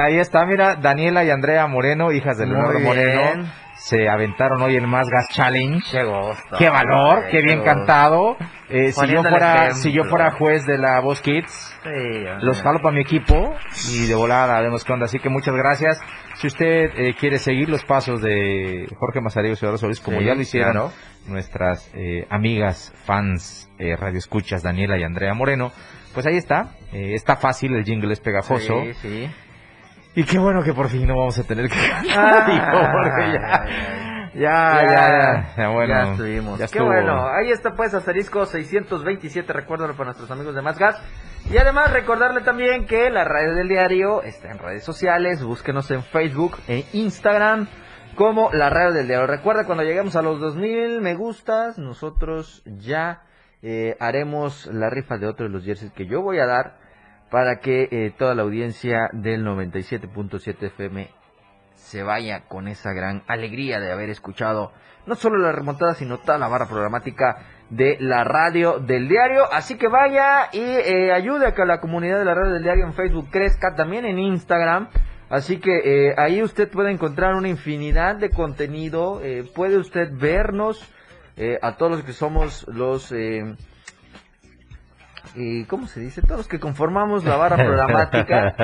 Ahí 0.09 0.19
está, 0.19 0.45
mira, 0.45 0.75
Daniela 0.75 1.23
y 1.23 1.29
Andrea 1.29 1.67
Moreno, 1.67 2.11
hijas 2.11 2.37
de 2.37 2.45
Muy 2.45 2.55
Leonardo 2.55 2.79
Moreno, 2.79 3.49
se 3.75 4.09
aventaron 4.09 4.61
hoy 4.61 4.75
el 4.75 4.87
Más 4.87 5.07
Gas 5.09 5.27
Challenge. 5.29 5.81
Qué 5.91 6.03
gusto. 6.03 6.57
Qué 6.57 6.69
valor, 6.69 7.25
qué 7.31 7.41
bien 7.41 7.59
gusto. 7.59 7.73
cantado. 7.73 8.37
Eh, 8.69 8.91
si, 8.91 9.07
yo 9.07 9.23
fuera, 9.23 9.71
si 9.71 9.91
yo 9.91 10.03
fuera 10.03 10.31
juez 10.31 10.65
de 10.65 10.77
la 10.77 10.99
Voz 10.99 11.21
Kids, 11.21 11.75
Sí, 11.83 12.23
los 12.41 12.61
jalo 12.61 12.79
para 12.81 12.93
mi 12.93 13.01
equipo 13.01 13.55
y 13.89 14.05
de 14.05 14.15
volada 14.15 14.59
vemos 14.61 14.83
qué 14.83 14.93
onda. 14.93 15.05
Así 15.05 15.17
que 15.19 15.29
muchas 15.29 15.55
gracias. 15.55 15.99
Si 16.35 16.47
usted 16.47 16.91
eh, 16.97 17.15
quiere 17.19 17.37
seguir 17.39 17.69
los 17.69 17.83
pasos 17.85 18.21
de 18.21 18.85
Jorge 18.97 19.21
Mazario 19.21 19.51
y 19.51 19.53
Eduardo 19.53 19.77
Solís, 19.77 19.99
como 20.01 20.19
Sí, 20.19 20.25
ya 20.25 20.35
lo 20.35 20.41
hicieron 20.41 20.71
claro. 20.73 20.91
nuestras 21.27 21.89
eh, 21.95 22.27
amigas, 22.29 22.93
fans, 23.05 23.71
eh, 23.79 23.95
radioescuchas, 23.95 24.61
Daniela 24.61 24.97
y 24.99 25.03
Andrea 25.03 25.33
Moreno, 25.33 25.71
pues 26.13 26.25
ahí 26.27 26.35
está. 26.37 26.71
Eh, 26.91 27.13
está 27.13 27.37
fácil, 27.37 27.73
el 27.75 27.85
jingle 27.85 28.11
es 28.13 28.19
pegajoso. 28.19 28.81
Sí, 28.83 28.93
sí. 29.01 29.29
Y 30.15 30.23
qué 30.23 30.39
bueno 30.39 30.63
que 30.63 30.73
por 30.73 30.89
fin 30.89 31.07
no 31.07 31.17
vamos 31.17 31.37
a 31.37 31.43
tener 31.43 31.69
que 31.69 31.75
Ah, 31.75 32.01
cantar, 32.07 32.45
digo, 32.47 32.91
porque 32.91 33.33
ya, 33.33 33.65
ya, 34.33 34.81
ya, 34.83 34.85
ya, 34.85 35.55
ya, 35.55 35.69
bueno, 35.69 35.93
ya 35.93 36.11
estuvimos. 36.11 36.59
ya 36.59 36.67
Qué 36.67 36.81
bueno. 36.81 37.27
Ahí 37.27 37.51
está 37.51 37.73
pues 37.75 37.93
asterisco 37.93 38.45
627, 38.45 39.53
recuérdalo 39.53 39.93
para 39.93 40.05
nuestros 40.05 40.29
amigos 40.31 40.55
de 40.55 40.61
Más 40.61 40.79
Gas. 40.79 41.01
Y 41.51 41.57
además 41.57 41.91
recordarle 41.91 42.41
también 42.41 42.85
que 42.85 43.09
la 43.09 43.23
radio 43.23 43.55
del 43.55 43.67
diario 43.67 44.21
está 44.23 44.51
en 44.51 44.59
redes 44.59 44.83
sociales, 44.83 45.43
búsquenos 45.43 45.89
en 45.91 46.03
Facebook 46.03 46.57
e 46.67 46.85
Instagram 46.93 47.67
como 48.15 48.51
la 48.51 48.69
radio 48.69 48.91
del 48.91 49.07
diario. 49.07 49.27
Recuerda 49.27 49.65
cuando 49.65 49.83
lleguemos 49.83 50.15
a 50.15 50.21
los 50.21 50.39
2000 50.39 51.01
me 51.01 51.15
gustas, 51.15 51.77
nosotros 51.77 52.61
ya 52.65 53.23
eh, 53.61 53.95
haremos 53.99 54.67
la 54.67 54.89
rifa 54.89 55.17
de 55.17 55.27
otro 55.27 55.45
de 55.47 55.51
los 55.51 55.63
jerseys 55.65 55.91
que 55.93 56.05
yo 56.05 56.21
voy 56.21 56.39
a 56.39 56.45
dar 56.45 56.77
para 57.29 57.59
que 57.59 57.87
eh, 57.91 58.13
toda 58.17 58.35
la 58.35 58.43
audiencia 58.43 59.09
del 59.13 59.45
97.7 59.45 60.63
FM 60.67 61.09
se 61.75 62.03
vaya 62.03 62.45
con 62.47 62.67
esa 62.67 62.93
gran 62.93 63.23
alegría 63.27 63.79
de 63.79 63.91
haber 63.91 64.09
escuchado 64.09 64.71
no 65.05 65.15
solo 65.15 65.37
la 65.37 65.51
remontada, 65.51 65.95
sino 65.95 66.19
toda 66.19 66.37
la 66.37 66.47
barra 66.47 66.67
programática 66.67 67.37
de 67.69 67.97
la 67.99 68.23
radio 68.23 68.79
del 68.79 69.07
diario. 69.07 69.51
Así 69.51 69.77
que 69.77 69.87
vaya 69.87 70.49
y 70.51 70.59
eh, 70.59 71.11
ayude 71.11 71.47
a 71.47 71.53
que 71.53 71.65
la 71.65 71.79
comunidad 71.79 72.19
de 72.19 72.25
la 72.25 72.35
radio 72.35 72.53
del 72.53 72.63
diario 72.63 72.85
en 72.85 72.93
Facebook 72.93 73.29
crezca, 73.31 73.75
también 73.75 74.05
en 74.05 74.19
Instagram. 74.19 74.89
Así 75.29 75.59
que 75.59 76.09
eh, 76.09 76.15
ahí 76.17 76.41
usted 76.41 76.69
puede 76.69 76.91
encontrar 76.91 77.35
una 77.35 77.49
infinidad 77.49 78.15
de 78.15 78.31
contenido, 78.31 79.21
eh, 79.23 79.49
puede 79.53 79.77
usted 79.77 80.09
vernos 80.11 80.81
eh, 81.37 81.59
a 81.61 81.77
todos 81.77 81.91
los 81.91 82.03
que 82.03 82.13
somos 82.13 82.67
los... 82.67 83.13
Eh, 85.35 85.65
¿Cómo 85.67 85.87
se 85.87 85.99
dice? 85.99 86.21
Todos 86.21 86.37
los 86.37 86.47
que 86.47 86.59
conformamos 86.59 87.23
la 87.23 87.35
barra 87.35 87.57
programática 87.57 88.55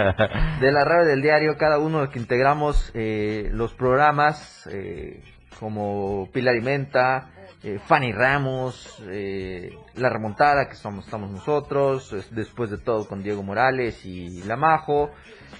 de 0.60 0.72
la 0.72 0.84
radio 0.84 1.06
del 1.06 1.22
diario, 1.22 1.58
cada 1.58 1.80
uno 1.80 2.02
de 2.02 2.10
que 2.10 2.20
integramos 2.20 2.92
eh, 2.94 3.50
los 3.52 3.74
programas 3.74 4.68
eh, 4.72 5.22
como 5.60 6.30
Pilar 6.34 6.56
y 6.56 6.62
Menta, 6.62 7.30
eh, 7.64 7.80
Fanny 7.86 8.12
Ramos, 8.12 9.02
eh, 9.10 9.70
La 9.96 10.10
Remontada, 10.10 10.68
que 10.68 10.76
somos, 10.76 11.06
estamos 11.06 11.32
nosotros, 11.32 12.12
es- 12.14 12.34
después 12.34 12.70
de 12.70 12.78
todo 12.78 13.08
con 13.08 13.24
Diego 13.24 13.44
Morales 13.44 14.06
y 14.06 14.44
Lamajo. 14.44 15.12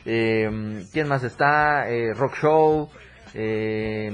Eh, 0.06 0.86
¿Quién 0.92 1.08
más 1.08 1.24
está? 1.24 1.86
Rock 2.16 2.36
Show, 2.42 2.90
eh, 3.34 4.12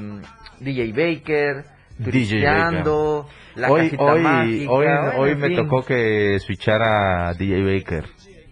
DJ 0.59 0.91
Baker, 0.93 1.65
Turisteando, 2.03 3.27
La 3.55 3.71
hoy, 3.71 3.81
Cajita 3.83 4.03
hoy, 4.03 4.21
Mágica, 4.21 4.71
hoy, 4.71 4.85
bueno, 4.85 5.11
hoy 5.17 5.35
me 5.35 5.47
fin. 5.47 5.57
tocó 5.57 5.83
que 5.85 6.39
switchara 6.39 7.33
DJ 7.33 7.63
Baker. 7.63 8.05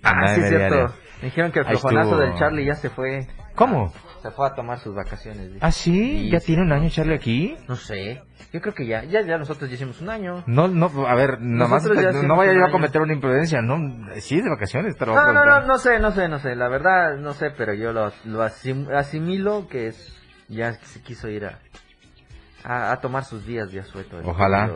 Ah, 0.03 0.35
sí, 0.35 0.41
es 0.41 0.49
cierto. 0.49 0.93
Me 1.21 1.25
dijeron 1.25 1.51
que 1.51 1.59
el 1.59 1.65
flojonazo 1.65 2.17
del 2.17 2.35
Charlie 2.35 2.65
ya 2.65 2.75
se 2.75 2.89
fue. 2.89 3.27
¿Cómo? 3.55 3.91
Se 4.21 4.31
fue 4.31 4.47
a 4.47 4.53
tomar 4.53 4.79
sus 4.79 4.95
vacaciones. 4.95 5.47
dice. 5.47 5.59
¿Ah, 5.61 5.71
sí? 5.71 6.29
¿Ya 6.29 6.39
sí. 6.39 6.47
tiene 6.47 6.61
un 6.63 6.71
año 6.71 6.89
Charlie 6.89 7.15
aquí? 7.15 7.55
No 7.67 7.75
sé. 7.75 8.21
Yo 8.53 8.61
creo 8.61 8.73
que 8.73 8.85
ya, 8.85 9.03
ya, 9.03 9.21
ya 9.21 9.37
nosotros 9.37 9.69
ya 9.69 9.75
hicimos 9.75 10.01
un 10.01 10.09
año. 10.09 10.43
No, 10.47 10.67
no, 10.67 10.87
a 11.07 11.15
ver, 11.15 11.41
nomás 11.41 11.83
no, 11.83 11.91
hacemos 11.93 12.37
vaya 12.37 12.53
yo 12.53 12.65
a 12.65 12.71
cometer 12.71 13.01
una 13.01 13.13
imprudencia, 13.13 13.61
¿no? 13.61 13.77
Sí, 14.19 14.41
de 14.41 14.49
vacaciones, 14.49 14.95
pero... 14.97 15.13
No, 15.13 15.33
no, 15.33 15.45
no, 15.45 15.61
no 15.65 15.77
sé, 15.77 15.99
no 15.99 16.11
sé, 16.11 16.27
no 16.27 16.39
sé. 16.39 16.55
La 16.55 16.67
verdad, 16.69 17.17
no 17.17 17.33
sé, 17.33 17.51
pero 17.51 17.73
yo 17.73 17.91
lo, 17.91 18.11
lo 18.25 18.43
asim- 18.43 18.89
asimilo 18.93 19.67
que 19.67 19.87
es, 19.87 20.17
ya 20.47 20.73
se 20.73 21.01
quiso 21.01 21.29
ir 21.29 21.45
a, 21.45 21.59
a, 22.63 22.91
a 22.91 23.01
tomar 23.01 23.25
sus 23.25 23.45
días 23.45 23.71
de 23.71 23.79
asueto. 23.79 24.17
Ojalá. 24.23 24.71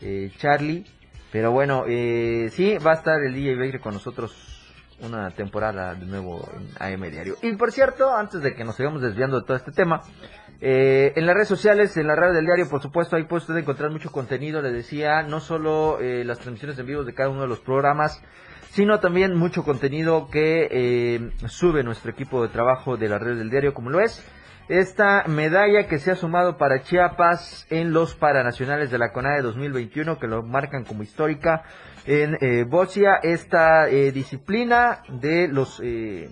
eh, 0.00 0.30
Charlie. 0.38 0.84
Pero 1.30 1.52
bueno, 1.52 1.84
eh, 1.86 2.48
sí, 2.52 2.78
va 2.78 2.92
a 2.92 2.94
estar 2.94 3.22
el 3.22 3.34
DJ 3.34 3.56
Baker 3.56 3.80
con 3.80 3.94
nosotros 3.94 4.54
una 5.00 5.30
temporada 5.30 5.94
de 5.94 6.06
nuevo 6.06 6.48
en 6.56 6.70
AM 6.80 7.10
Diario. 7.10 7.36
Y 7.42 7.52
por 7.54 7.70
cierto, 7.70 8.12
antes 8.14 8.42
de 8.42 8.54
que 8.54 8.64
nos 8.64 8.76
sigamos 8.76 9.02
desviando 9.02 9.38
de 9.40 9.46
todo 9.46 9.56
este 9.56 9.70
tema, 9.70 10.00
eh, 10.60 11.12
en 11.14 11.26
las 11.26 11.34
redes 11.34 11.48
sociales, 11.48 11.96
en 11.96 12.06
la 12.08 12.16
radio 12.16 12.34
del 12.34 12.46
diario, 12.46 12.68
por 12.68 12.82
supuesto, 12.82 13.14
ahí 13.14 13.24
puede 13.24 13.42
usted 13.42 13.56
encontrar 13.56 13.90
mucho 13.90 14.10
contenido, 14.10 14.60
le 14.60 14.72
decía, 14.72 15.22
no 15.22 15.40
solo 15.40 16.00
eh, 16.00 16.24
las 16.24 16.38
transmisiones 16.38 16.78
en 16.78 16.86
vivo 16.86 17.04
de 17.04 17.14
cada 17.14 17.28
uno 17.28 17.42
de 17.42 17.48
los 17.48 17.60
programas, 17.60 18.20
sino 18.70 18.98
también 18.98 19.36
mucho 19.36 19.62
contenido 19.62 20.28
que 20.30 20.66
eh, 20.70 21.30
sube 21.46 21.84
nuestro 21.84 22.10
equipo 22.10 22.42
de 22.42 22.48
trabajo 22.48 22.96
de 22.96 23.08
la 23.08 23.18
red 23.18 23.36
del 23.36 23.50
diario, 23.50 23.72
como 23.74 23.90
lo 23.90 24.00
es 24.00 24.24
esta 24.68 25.24
medalla 25.26 25.86
que 25.86 25.98
se 25.98 26.10
ha 26.10 26.16
sumado 26.16 26.58
para 26.58 26.82
Chiapas 26.82 27.66
en 27.70 27.92
los 27.92 28.14
Paranacionales 28.14 28.90
de 28.90 28.98
la 28.98 29.12
CONADE 29.12 29.42
2021, 29.42 30.18
que 30.18 30.26
lo 30.26 30.42
marcan 30.42 30.84
como 30.84 31.02
histórica 31.02 31.64
en 32.06 32.36
eh, 32.40 32.64
Bocia, 32.64 33.18
esta 33.22 33.88
eh, 33.88 34.12
disciplina 34.12 35.02
de 35.08 35.48
los 35.48 35.80
eh, 35.82 36.30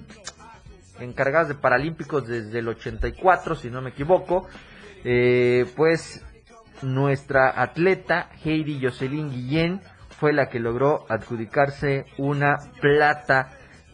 encargados 1.00 1.48
de 1.48 1.54
Paralímpicos 1.54 2.26
desde 2.26 2.58
el 2.58 2.68
84, 2.68 3.54
si 3.56 3.70
no 3.70 3.80
me 3.80 3.90
equivoco, 3.90 4.46
eh, 5.04 5.66
pues 5.76 6.24
nuestra 6.82 7.60
atleta 7.60 8.28
Heidi 8.44 8.80
Jocelyn 8.82 9.30
Guillén 9.30 9.80
fue 10.18 10.32
la 10.32 10.48
que 10.48 10.60
logró 10.60 11.06
adjudicarse 11.08 12.06
una 12.18 12.56
plata 12.80 13.50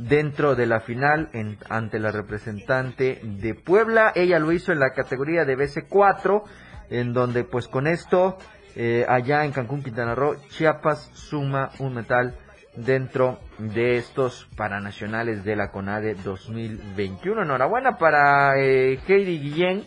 dentro 0.09 0.55
de 0.55 0.67
la 0.67 0.81
final 0.81 1.29
en- 1.33 1.59
ante 1.69 1.99
la 1.99 2.11
representante 2.11 3.21
de 3.23 3.55
Puebla. 3.55 4.13
Ella 4.15 4.39
lo 4.39 4.53
hizo 4.53 4.73
en 4.73 4.81
la 4.81 4.91
categoría 4.93 5.45
de 5.45 5.57
BC4, 5.57 6.45
en 6.91 7.13
donde 7.13 7.45
pues 7.45 7.69
con 7.69 7.87
esto, 7.87 8.37
eh, 8.75 9.05
allá 9.09 9.45
en 9.45 9.53
Cancún, 9.53 9.83
Quintana 9.83 10.15
Roo, 10.15 10.37
Chiapas 10.49 11.11
suma 11.15 11.71
un 11.79 11.95
metal 11.95 12.35
dentro 12.77 13.39
de 13.59 13.97
estos 13.99 14.49
paranacionales 14.57 15.45
de 15.45 15.57
la 15.57 15.71
CONADE 15.71 16.15
2021. 16.15 17.43
Enhorabuena 17.43 17.99
para 17.99 18.59
eh, 18.59 18.99
Heidi 19.07 19.39
Guillén, 19.39 19.85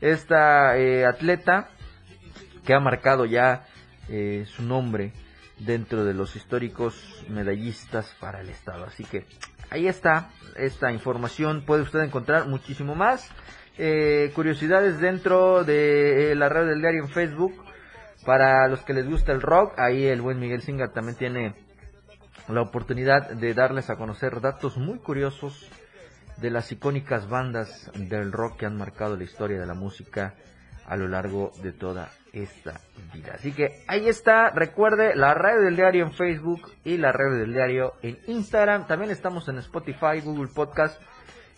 esta 0.00 0.78
eh, 0.78 1.04
atleta 1.04 1.68
que 2.64 2.74
ha 2.74 2.80
marcado 2.80 3.24
ya 3.24 3.64
eh, 4.08 4.44
su 4.46 4.62
nombre 4.62 5.12
dentro 5.58 6.04
de 6.04 6.14
los 6.14 6.36
históricos 6.36 7.24
medallistas 7.28 8.14
para 8.20 8.40
el 8.40 8.48
Estado. 8.48 8.84
Así 8.84 9.04
que 9.04 9.26
ahí 9.70 9.86
está 9.86 10.30
esta 10.56 10.92
información. 10.92 11.64
Puede 11.64 11.82
usted 11.82 12.00
encontrar 12.00 12.46
muchísimo 12.48 12.94
más. 12.94 13.30
eh, 13.78 14.30
curiosidades 14.34 15.00
dentro 15.00 15.64
de 15.64 16.32
eh, 16.32 16.34
la 16.34 16.48
red 16.48 16.66
del 16.66 16.80
diario 16.80 17.02
en 17.04 17.08
Facebook. 17.08 17.54
Para 18.26 18.68
los 18.68 18.82
que 18.82 18.92
les 18.92 19.08
gusta 19.08 19.32
el 19.32 19.40
rock, 19.40 19.78
ahí 19.78 20.06
el 20.06 20.20
buen 20.20 20.38
Miguel 20.38 20.62
Singa 20.62 20.92
también 20.92 21.16
tiene 21.16 21.54
la 22.48 22.62
oportunidad 22.62 23.30
de 23.30 23.54
darles 23.54 23.90
a 23.90 23.96
conocer 23.96 24.40
datos 24.40 24.76
muy 24.76 24.98
curiosos 24.98 25.68
de 26.36 26.50
las 26.50 26.70
icónicas 26.70 27.28
bandas 27.28 27.90
del 27.94 28.30
rock 28.30 28.58
que 28.58 28.66
han 28.66 28.76
marcado 28.76 29.16
la 29.16 29.24
historia 29.24 29.58
de 29.58 29.66
la 29.66 29.74
música 29.74 30.34
a 30.86 30.96
lo 30.96 31.08
largo 31.08 31.52
de 31.62 31.72
toda 31.72 32.10
esta 32.32 32.80
vida. 33.12 33.34
Así 33.34 33.52
que 33.52 33.84
ahí 33.86 34.08
está, 34.08 34.50
recuerde 34.50 35.14
la 35.14 35.34
radio 35.34 35.62
del 35.62 35.76
diario 35.76 36.04
en 36.04 36.12
Facebook 36.12 36.72
y 36.84 36.96
la 36.96 37.12
radio 37.12 37.36
del 37.36 37.52
diario 37.52 37.94
en 38.02 38.18
Instagram. 38.26 38.86
También 38.86 39.10
estamos 39.10 39.48
en 39.48 39.58
Spotify, 39.58 40.20
Google 40.24 40.50
Podcast, 40.54 41.00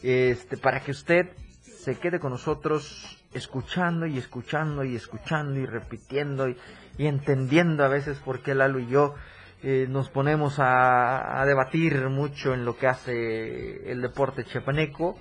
este, 0.03 0.57
para 0.57 0.81
que 0.81 0.91
usted 0.91 1.31
se 1.63 1.97
quede 1.99 2.19
con 2.19 2.33
nosotros 2.33 3.23
escuchando 3.33 4.07
y 4.07 4.19
escuchando 4.19 4.85
y 4.85 4.97
escuchando 4.97 5.61
y 5.61 5.67
repitiendo 5.67 6.49
y, 6.49 6.57
y 6.99 7.07
entendiendo 7.07 7.85
a 7.85 7.89
veces 7.89 8.19
por 8.19 8.41
qué 8.41 8.55
Lalo 8.55 8.79
y 8.79 8.87
yo 8.87 9.15
eh, 9.63 9.87
nos 9.89 10.09
ponemos 10.11 10.59
a, 10.59 11.41
a 11.41 11.47
debatir 11.47 12.09
mucho 12.11 12.55
en 12.55 12.65
lo 12.65 12.77
que 12.77 12.87
hace 12.87 13.91
el 13.91 14.03
deporte 14.03 14.45
chepaneco 14.45 15.19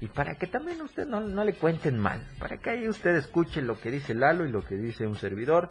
y 0.00 0.08
para 0.08 0.34
que 0.34 0.46
también 0.46 0.80
usted 0.82 1.06
no, 1.06 1.20
no 1.20 1.44
le 1.44 1.54
cuenten 1.54 1.98
mal, 1.98 2.26
para 2.38 2.58
que 2.58 2.70
ahí 2.70 2.88
usted 2.88 3.16
escuche 3.16 3.62
lo 3.62 3.80
que 3.80 3.90
dice 3.90 4.14
Lalo 4.14 4.44
y 4.44 4.50
lo 4.50 4.62
que 4.62 4.76
dice 4.76 5.06
un 5.06 5.16
servidor 5.16 5.70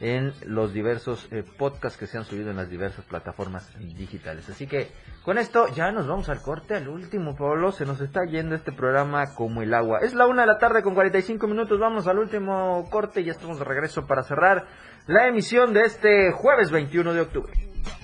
en 0.00 0.32
los 0.44 0.72
diversos 0.72 1.28
eh, 1.30 1.42
podcasts 1.56 1.98
que 1.98 2.06
se 2.06 2.18
han 2.18 2.24
subido 2.24 2.50
en 2.50 2.56
las 2.56 2.68
diversas 2.68 3.04
plataformas 3.04 3.72
digitales. 3.78 4.48
Así 4.48 4.66
que 4.66 4.88
con 5.22 5.38
esto 5.38 5.68
ya 5.74 5.90
nos 5.90 6.06
vamos 6.06 6.28
al 6.28 6.42
corte, 6.42 6.74
al 6.74 6.88
último, 6.88 7.34
Pablo, 7.34 7.72
se 7.72 7.86
nos 7.86 8.00
está 8.00 8.24
yendo 8.24 8.54
este 8.54 8.72
programa 8.72 9.34
como 9.34 9.62
el 9.62 9.72
agua. 9.72 10.00
Es 10.02 10.14
la 10.14 10.26
una 10.26 10.42
de 10.42 10.48
la 10.48 10.58
tarde 10.58 10.82
con 10.82 10.94
45 10.94 11.46
minutos, 11.46 11.78
vamos 11.78 12.06
al 12.06 12.18
último 12.18 12.86
corte 12.90 13.20
y 13.20 13.24
ya 13.24 13.32
estamos 13.32 13.58
de 13.58 13.64
regreso 13.64 14.06
para 14.06 14.22
cerrar 14.22 14.66
la 15.06 15.28
emisión 15.28 15.72
de 15.72 15.82
este 15.82 16.32
jueves 16.32 16.70
21 16.70 17.14
de 17.14 17.20
octubre. 17.20 17.52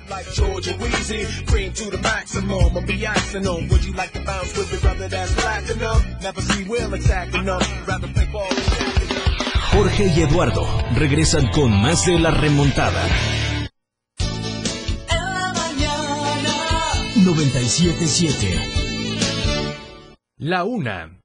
Like 0.08 0.26
Georgia 0.32 0.74
Wheezy, 0.78 1.26
cream 1.46 1.72
to 1.72 1.90
the 1.90 1.98
maximum. 1.98 2.76
I'll 2.76 2.86
be 2.86 3.04
asking 3.06 3.42
them, 3.42 3.68
would 3.68 3.84
you 3.84 3.92
like 3.92 4.12
to 4.12 4.24
bounce 4.24 4.56
with 4.56 4.72
me, 4.72 4.78
brother? 4.80 5.08
That's 5.08 5.34
platinum. 5.34 6.02
Never 6.22 6.40
see 6.40 6.64
Will 6.64 6.94
attacking 6.94 7.44
them. 7.44 7.60
Rather 7.86 8.08
play 8.08 8.26
ball 8.32 8.48
Jorge 9.72 10.12
y 10.14 10.20
Eduardo 10.20 10.66
regresan 10.94 11.50
con 11.50 11.70
más 11.80 12.04
de 12.04 12.18
la 12.18 12.30
remontada. 12.30 13.02
977. 17.24 18.82
La 20.38 20.64
una. 20.64 21.18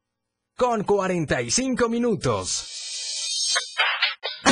Con 0.56 0.84
45 0.84 1.90
minutos. 1.90 2.77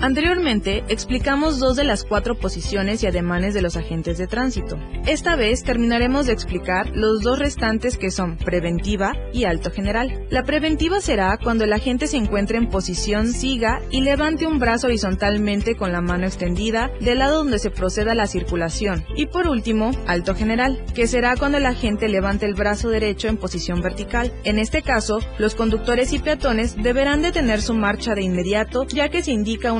Anteriormente 0.00 0.84
explicamos 0.88 1.58
dos 1.58 1.74
de 1.74 1.82
las 1.82 2.04
cuatro 2.04 2.36
posiciones 2.36 3.02
y 3.02 3.08
ademanes 3.08 3.52
de 3.52 3.62
los 3.62 3.76
agentes 3.76 4.16
de 4.16 4.28
tránsito. 4.28 4.78
Esta 5.06 5.34
vez 5.34 5.64
terminaremos 5.64 6.26
de 6.26 6.32
explicar 6.32 6.90
los 6.94 7.20
dos 7.22 7.40
restantes 7.40 7.98
que 7.98 8.12
son 8.12 8.36
preventiva 8.36 9.14
y 9.32 9.42
alto 9.44 9.72
general. 9.72 10.24
La 10.30 10.44
preventiva 10.44 11.00
será 11.00 11.36
cuando 11.36 11.64
el 11.64 11.72
agente 11.72 12.06
se 12.06 12.16
encuentre 12.16 12.58
en 12.58 12.68
posición 12.68 13.32
siga 13.32 13.80
y 13.90 14.02
levante 14.02 14.46
un 14.46 14.60
brazo 14.60 14.86
horizontalmente 14.86 15.74
con 15.74 15.90
la 15.90 16.00
mano 16.00 16.26
extendida 16.26 16.92
del 17.00 17.18
lado 17.18 17.38
donde 17.38 17.58
se 17.58 17.70
proceda 17.70 18.14
la 18.14 18.28
circulación. 18.28 19.04
Y 19.16 19.26
por 19.26 19.48
último, 19.48 19.90
alto 20.06 20.36
general, 20.36 20.80
que 20.94 21.08
será 21.08 21.34
cuando 21.34 21.58
el 21.58 21.66
agente 21.66 22.08
levante 22.08 22.46
el 22.46 22.54
brazo 22.54 22.88
derecho 22.88 23.26
en 23.26 23.36
posición 23.36 23.80
vertical. 23.80 24.32
En 24.44 24.60
este 24.60 24.82
caso, 24.82 25.18
los 25.38 25.56
conductores 25.56 26.12
y 26.12 26.20
peatones 26.20 26.76
deberán 26.76 27.20
detener 27.20 27.60
su 27.60 27.74
marcha 27.74 28.14
de 28.14 28.22
inmediato 28.22 28.86
ya 28.86 29.08
que 29.08 29.24
se 29.24 29.32
indica 29.32 29.72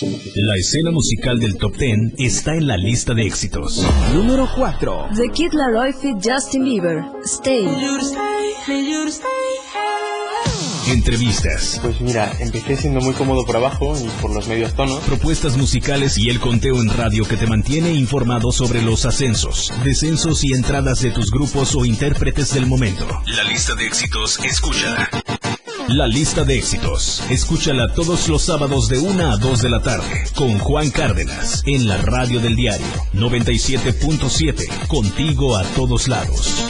La 0.00 0.54
escena 0.56 0.90
musical 0.90 1.38
del 1.38 1.56
top 1.56 1.76
10 1.76 2.14
está 2.18 2.54
en 2.54 2.66
la 2.66 2.76
lista 2.76 3.14
de 3.14 3.26
éxitos. 3.26 3.84
Número 4.14 4.48
4. 4.56 5.08
The 5.14 5.28
Kid 5.32 5.52
Laroi 5.52 5.92
feat 5.92 6.16
Justin 6.24 6.64
Bieber. 6.64 7.04
Stay. 7.24 7.66
Entrevistas, 10.88 11.78
Pues 11.80 12.00
mira, 12.00 12.32
empecé 12.40 12.76
siendo 12.76 13.00
muy 13.00 13.14
cómodo 13.14 13.44
por 13.46 13.56
abajo 13.56 13.96
y 13.98 14.08
por 14.20 14.32
los 14.34 14.48
medios 14.48 14.74
tonos. 14.74 14.98
propuestas 15.04 15.56
musicales 15.56 16.18
y 16.18 16.28
el 16.28 16.40
conteo 16.40 16.80
en 16.82 16.90
radio 16.90 17.24
que 17.24 17.36
te 17.36 17.46
mantiene 17.46 17.92
informado 17.92 18.50
sobre 18.52 18.82
los 18.82 19.06
ascensos, 19.06 19.72
descensos 19.84 20.42
y 20.44 20.52
entradas 20.52 21.00
de 21.00 21.10
tus 21.12 21.30
grupos 21.30 21.74
o 21.76 21.84
intérpretes 21.84 22.52
del 22.54 22.66
momento. 22.66 23.06
La 23.26 23.44
lista 23.44 23.74
de 23.74 23.86
éxitos, 23.86 24.38
escúchala. 24.44 25.08
La 25.92 26.06
lista 26.06 26.42
de 26.44 26.56
éxitos, 26.56 27.22
escúchala 27.28 27.92
todos 27.92 28.26
los 28.28 28.40
sábados 28.40 28.88
de 28.88 28.98
1 28.98 29.30
a 29.30 29.36
2 29.36 29.60
de 29.60 29.68
la 29.68 29.82
tarde 29.82 30.24
con 30.34 30.58
Juan 30.58 30.90
Cárdenas 30.90 31.62
en 31.66 31.86
la 31.86 31.98
radio 31.98 32.40
del 32.40 32.56
diario 32.56 32.86
97.7, 33.12 34.86
contigo 34.86 35.54
a 35.54 35.64
todos 35.64 36.08
lados. 36.08 36.66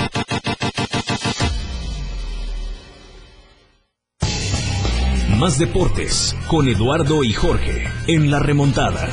Más 5.39 5.57
deportes 5.57 6.35
con 6.49 6.67
Eduardo 6.67 7.23
y 7.23 7.33
Jorge 7.33 7.85
en 8.09 8.29
la 8.29 8.41
remontada. 8.41 9.09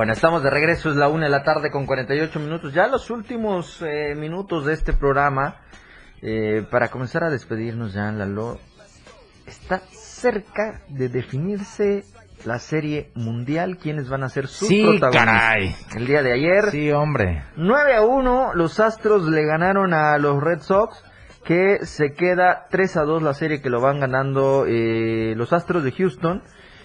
Bueno, 0.00 0.14
estamos 0.14 0.42
de 0.42 0.48
regreso, 0.48 0.88
es 0.88 0.96
la 0.96 1.08
una 1.08 1.26
de 1.26 1.30
la 1.30 1.42
tarde 1.42 1.70
con 1.70 1.84
48 1.84 2.40
minutos. 2.40 2.72
Ya 2.72 2.86
los 2.86 3.10
últimos 3.10 3.82
eh, 3.82 4.14
minutos 4.16 4.64
de 4.64 4.72
este 4.72 4.94
programa. 4.94 5.56
eh, 6.22 6.64
para 6.70 6.88
comenzar 6.88 7.22
a 7.22 7.28
despedirnos 7.28 7.92
ya, 7.92 8.10
Lalo. 8.10 8.58
Está 9.46 9.80
cerca 9.90 10.80
de 10.88 11.10
definirse 11.10 12.04
la 12.46 12.58
serie 12.60 13.10
mundial. 13.14 13.76
¿Quiénes 13.76 14.08
van 14.08 14.22
a 14.24 14.30
ser 14.30 14.46
sus 14.46 14.68
Sí, 14.68 14.82
protagonistas? 14.86 15.12
caray. 15.26 15.76
El 15.94 16.06
día 16.06 16.22
de 16.22 16.32
ayer. 16.32 16.70
Sí, 16.70 16.90
hombre. 16.92 17.42
9 17.56 17.94
a 17.96 18.00
1, 18.00 18.54
los 18.54 18.80
Astros 18.80 19.28
le 19.28 19.44
ganaron 19.44 19.92
a 19.92 20.16
los 20.16 20.42
Red 20.42 20.60
Sox, 20.60 21.04
que 21.44 21.84
se 21.84 22.14
queda 22.14 22.68
3 22.70 22.96
a 22.96 23.02
2 23.02 23.22
la 23.22 23.34
serie 23.34 23.60
que 23.60 23.68
lo 23.68 23.82
van 23.82 24.00
ganando 24.00 24.64
eh, 24.66 25.34
los 25.36 25.52
Astros 25.52 25.84
de 25.84 25.92
Houston. 25.92 26.42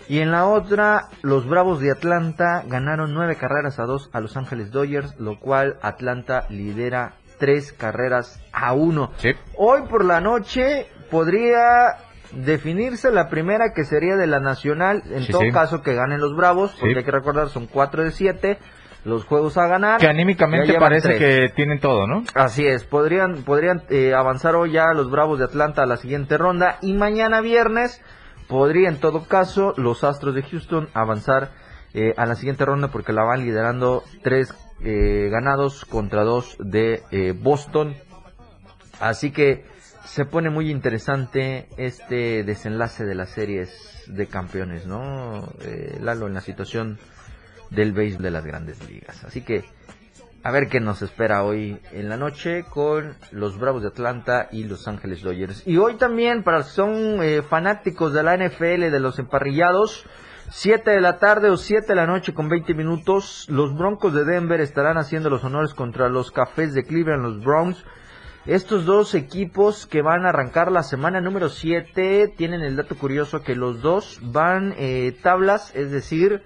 Y 0.08 0.20
en 0.20 0.32
la 0.32 0.46
otra, 0.46 1.08
los 1.24 1.48
Bravos 1.48 1.80
de 1.80 1.92
Atlanta 1.92 2.64
ganaron 2.68 3.14
9 3.14 3.36
carreras 3.38 3.80
a 3.80 3.84
2 3.86 4.10
a 4.14 4.20
Los 4.20 4.38
Ángeles 4.38 4.72
Dodgers, 4.72 5.16
lo 5.20 5.40
cual 5.40 5.78
Atlanta 5.82 6.46
lidera 6.50 7.14
3 7.40 7.74
carreras 7.74 8.40
a 8.54 8.74
1. 8.74 9.12
Hoy 9.58 9.82
por 9.90 10.06
la 10.06 10.22
noche 10.22 10.88
podría 11.10 11.96
definirse 12.32 13.12
la 13.12 13.30
primera 13.30 13.74
que 13.74 13.84
sería 13.84 14.16
de 14.16 14.28
la 14.28 14.40
Nacional, 14.40 15.04
en 15.12 15.24
Sí, 15.24 15.32
todo 15.32 15.42
sí. 15.42 15.52
caso 15.52 15.82
que 15.82 15.94
ganen 15.96 16.20
los 16.22 16.36
Bravos, 16.36 16.72
porque 16.80 16.94
Sí. 16.94 16.98
hay 17.00 17.06
que 17.06 17.12
recordar 17.12 17.50
son 17.50 17.66
4 17.68 18.04
de 18.04 18.12
7 18.12 18.58
los 19.06 19.24
juegos 19.26 19.58
a 19.58 19.68
ganar. 19.68 20.00
Que 20.00 20.08
anímicamente 20.08 20.74
parece 20.80 21.10
tres. 21.10 21.20
que 21.20 21.54
tienen 21.56 21.80
todo, 21.80 22.08
¿no? 22.08 22.24
Así 22.34 22.66
es, 22.66 22.84
podrían, 22.84 23.44
podrían 23.44 23.84
eh, 23.90 24.14
avanzar 24.16 24.56
hoy 24.56 24.72
ya 24.72 24.94
los 24.94 25.12
Bravos 25.12 25.38
de 25.40 25.46
Atlanta 25.46 25.84
a 25.84 25.86
la 25.86 25.98
siguiente 25.98 26.38
ronda 26.38 26.78
y 26.82 26.94
mañana 26.94 27.42
viernes 27.42 28.02
podría 28.48 28.90
en 28.90 29.00
todo 29.00 29.26
caso 29.26 29.74
los 29.78 30.04
Astros 30.04 30.36
de 30.36 30.44
Houston 30.44 30.90
avanzar 30.94 31.52
eh, 31.94 32.14
a 32.18 32.26
la 32.26 32.36
siguiente 32.36 32.66
ronda 32.66 32.90
porque 32.90 33.14
la 33.14 33.24
van 33.24 33.42
liderando 33.42 34.04
tres 34.22 34.54
eh, 34.82 35.30
ganados 35.32 35.86
contra 35.86 36.24
dos 36.24 36.58
de 36.60 37.04
eh, 37.12 37.32
Boston. 37.32 37.96
Así 39.00 39.32
que 39.32 39.66
se 40.06 40.26
pone 40.26 40.50
muy 40.50 40.70
interesante 40.70 41.68
este 41.78 42.44
desenlace 42.44 43.06
de 43.06 43.16
las 43.16 43.30
series 43.30 44.04
de 44.08 44.28
campeones, 44.28 44.86
¿no? 44.86 45.50
Eh, 45.62 45.98
Lalo, 46.02 46.28
en 46.28 46.34
la 46.34 46.42
situación 46.42 47.00
del 47.70 47.94
béisbol 47.94 48.24
de 48.24 48.32
las 48.32 48.46
grandes 48.46 48.88
ligas. 48.88 49.24
Así 49.24 49.42
que 49.42 49.64
a 50.46 50.52
ver 50.52 50.68
qué 50.68 50.80
nos 50.80 51.02
espera 51.02 51.44
hoy 51.44 51.80
en 51.92 52.08
la 52.08 52.18
noche 52.18 52.66
con 52.70 53.16
los 53.32 53.58
Bravos 53.58 53.82
de 53.82 53.88
Atlanta 53.88 54.48
y 54.52 54.64
Los 54.66 54.88
Ángeles 54.88 55.24
Dodgers. 55.24 55.64
Y 55.66 55.78
hoy 55.78 55.96
también, 55.96 56.44
para 56.44 56.60
los 56.60 56.68
son 56.68 57.24
eh, 57.24 57.42
fanáticos 57.42 58.14
de 58.14 58.22
la 58.22 58.38
NFL, 58.38 58.92
de 58.92 59.00
los 59.00 59.18
emparrillados, 59.18 60.06
7 60.52 60.92
de 60.92 61.02
la 61.02 61.18
tarde 61.18 61.50
o 61.50 61.58
7 61.58 61.88
de 61.88 61.96
la 61.96 62.06
noche 62.06 62.36
con 62.36 62.48
20 62.48 62.76
minutos, 62.76 63.48
los 63.50 63.76
Broncos 63.76 64.14
de 64.14 64.24
Denver 64.24 64.62
estarán 64.62 65.00
haciendo 65.00 65.32
los 65.32 65.44
honores 65.44 65.74
contra 65.74 66.10
los 66.10 66.30
Cafés 66.30 66.76
de 66.76 66.84
Cleveland, 66.84 67.24
los 67.24 67.44
Browns. 67.44 67.84
Estos 68.46 68.86
dos 68.86 69.16
equipos 69.16 69.88
que 69.88 70.04
van 70.04 70.28
a 70.28 70.30
arrancar 70.30 70.72
la 70.72 70.84
semana 70.84 71.22
número 71.22 71.50
7 71.50 72.36
tienen 72.38 72.62
el 72.62 72.76
dato 72.76 72.96
curioso 72.96 73.42
que 73.42 73.56
los 73.56 73.82
dos 73.82 74.20
van 74.22 74.76
eh, 74.78 75.18
tablas, 75.24 75.76
es 75.76 75.90
decir, 75.90 76.44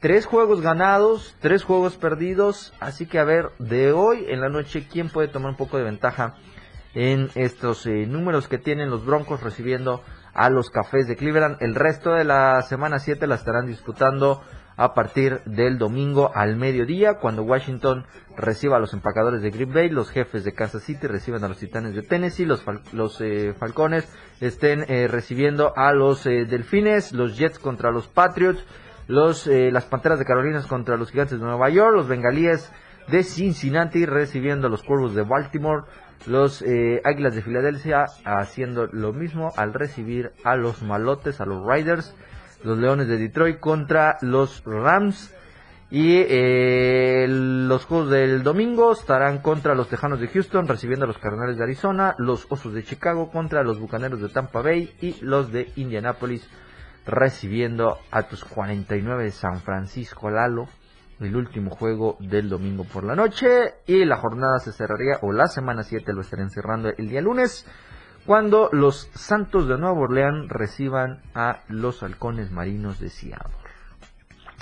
tres 0.00 0.26
juegos 0.26 0.60
ganados, 0.60 1.36
tres 1.40 1.64
juegos 1.64 1.96
perdidos. 1.96 2.72
Así 2.80 3.06
que 3.06 3.18
a 3.18 3.24
ver, 3.24 3.50
de 3.58 3.92
hoy 3.92 4.26
en 4.28 4.40
la 4.40 4.48
noche, 4.48 4.86
¿quién 4.90 5.08
puede 5.08 5.28
tomar 5.28 5.50
un 5.50 5.56
poco 5.56 5.78
de 5.78 5.84
ventaja 5.84 6.34
en 6.94 7.30
estos 7.34 7.86
eh, 7.86 8.06
números 8.06 8.48
que 8.48 8.58
tienen 8.58 8.90
los 8.90 9.04
Broncos 9.04 9.42
recibiendo 9.42 10.02
a 10.34 10.50
los 10.50 10.70
Cafés 10.70 11.06
de 11.06 11.16
Cleveland? 11.16 11.56
El 11.60 11.74
resto 11.74 12.12
de 12.12 12.24
la 12.24 12.62
semana 12.62 12.98
7 12.98 13.26
la 13.26 13.34
estarán 13.34 13.66
disputando 13.66 14.42
a 14.78 14.94
partir 14.94 15.42
del 15.44 15.76
domingo 15.76 16.30
al 16.32 16.56
mediodía, 16.56 17.14
cuando 17.14 17.42
Washington 17.42 18.06
reciba 18.36 18.76
a 18.76 18.78
los 18.78 18.94
empacadores 18.94 19.42
de 19.42 19.50
Green 19.50 19.72
Bay, 19.72 19.88
los 19.88 20.08
jefes 20.08 20.44
de 20.44 20.52
Kansas 20.52 20.84
City 20.84 21.08
reciben 21.08 21.42
a 21.42 21.48
los 21.48 21.58
Titanes 21.58 21.96
de 21.96 22.02
Tennessee, 22.02 22.46
los 22.46 23.20
eh, 23.20 23.54
Falcones 23.58 24.08
estén 24.40 24.84
eh, 24.88 25.08
recibiendo 25.08 25.72
a 25.76 25.92
los 25.92 26.24
eh, 26.26 26.44
Delfines, 26.44 27.12
los 27.12 27.36
Jets 27.36 27.58
contra 27.58 27.90
los 27.90 28.06
Patriots, 28.06 28.64
los 29.08 29.46
eh, 29.46 29.70
las 29.72 29.86
Panteras 29.86 30.18
de 30.18 30.24
Carolina 30.24 30.62
contra 30.68 30.96
los 30.96 31.10
Gigantes 31.10 31.40
de 31.40 31.44
Nueva 31.44 31.70
York, 31.70 31.94
los 31.96 32.06
Bengalíes 32.06 32.70
de 33.08 33.24
Cincinnati 33.24 34.06
recibiendo 34.06 34.66
a 34.66 34.70
los 34.70 34.82
Cuervos 34.82 35.14
de 35.14 35.22
Baltimore, 35.22 35.84
los 36.26 36.62
eh, 36.62 37.00
Águilas 37.04 37.34
de 37.34 37.42
Filadelfia 37.42 38.04
haciendo 38.24 38.86
lo 38.86 39.12
mismo 39.14 39.52
al 39.56 39.72
recibir 39.72 40.32
a 40.44 40.56
los 40.56 40.82
Malotes, 40.82 41.40
a 41.40 41.46
los 41.46 41.66
Riders, 41.66 42.14
los 42.62 42.78
Leones 42.78 43.08
de 43.08 43.16
Detroit 43.16 43.58
contra 43.58 44.18
los 44.20 44.62
Rams. 44.64 45.34
Y 45.90 46.18
eh, 46.28 47.24
los 47.30 47.86
juegos 47.86 48.10
del 48.10 48.42
domingo 48.42 48.92
estarán 48.92 49.38
contra 49.38 49.74
los 49.74 49.88
Tejanos 49.88 50.20
de 50.20 50.28
Houston, 50.28 50.68
recibiendo 50.68 51.06
a 51.06 51.08
los 51.08 51.16
Cardenales 51.16 51.56
de 51.56 51.64
Arizona, 51.64 52.14
los 52.18 52.44
Osos 52.50 52.74
de 52.74 52.84
Chicago 52.84 53.30
contra 53.30 53.62
los 53.62 53.80
Bucaneros 53.80 54.20
de 54.20 54.28
Tampa 54.28 54.60
Bay 54.60 54.92
y 55.00 55.16
los 55.22 55.50
de 55.50 55.72
Indianapolis 55.76 56.46
recibiendo 57.08 57.98
a 58.10 58.22
tus 58.24 58.44
49 58.44 59.24
de 59.24 59.30
San 59.30 59.60
Francisco 59.60 60.30
Lalo. 60.30 60.68
El 61.18 61.34
último 61.34 61.70
juego 61.70 62.16
del 62.20 62.48
domingo 62.48 62.84
por 62.84 63.02
la 63.02 63.16
noche 63.16 63.48
y 63.86 64.04
la 64.04 64.18
jornada 64.18 64.60
se 64.60 64.70
cerraría 64.70 65.18
o 65.22 65.32
la 65.32 65.48
semana 65.48 65.82
7 65.82 66.12
lo 66.12 66.20
estarán 66.20 66.50
cerrando 66.50 66.90
el 66.96 67.08
día 67.08 67.20
lunes 67.20 67.66
cuando 68.24 68.68
los 68.72 69.10
Santos 69.14 69.66
de 69.66 69.78
Nueva 69.78 69.98
Orleans 69.98 70.48
reciban 70.48 71.22
a 71.34 71.60
los 71.68 72.02
Halcones 72.04 72.52
Marinos 72.52 73.00
de 73.00 73.08
Seattle. 73.08 73.52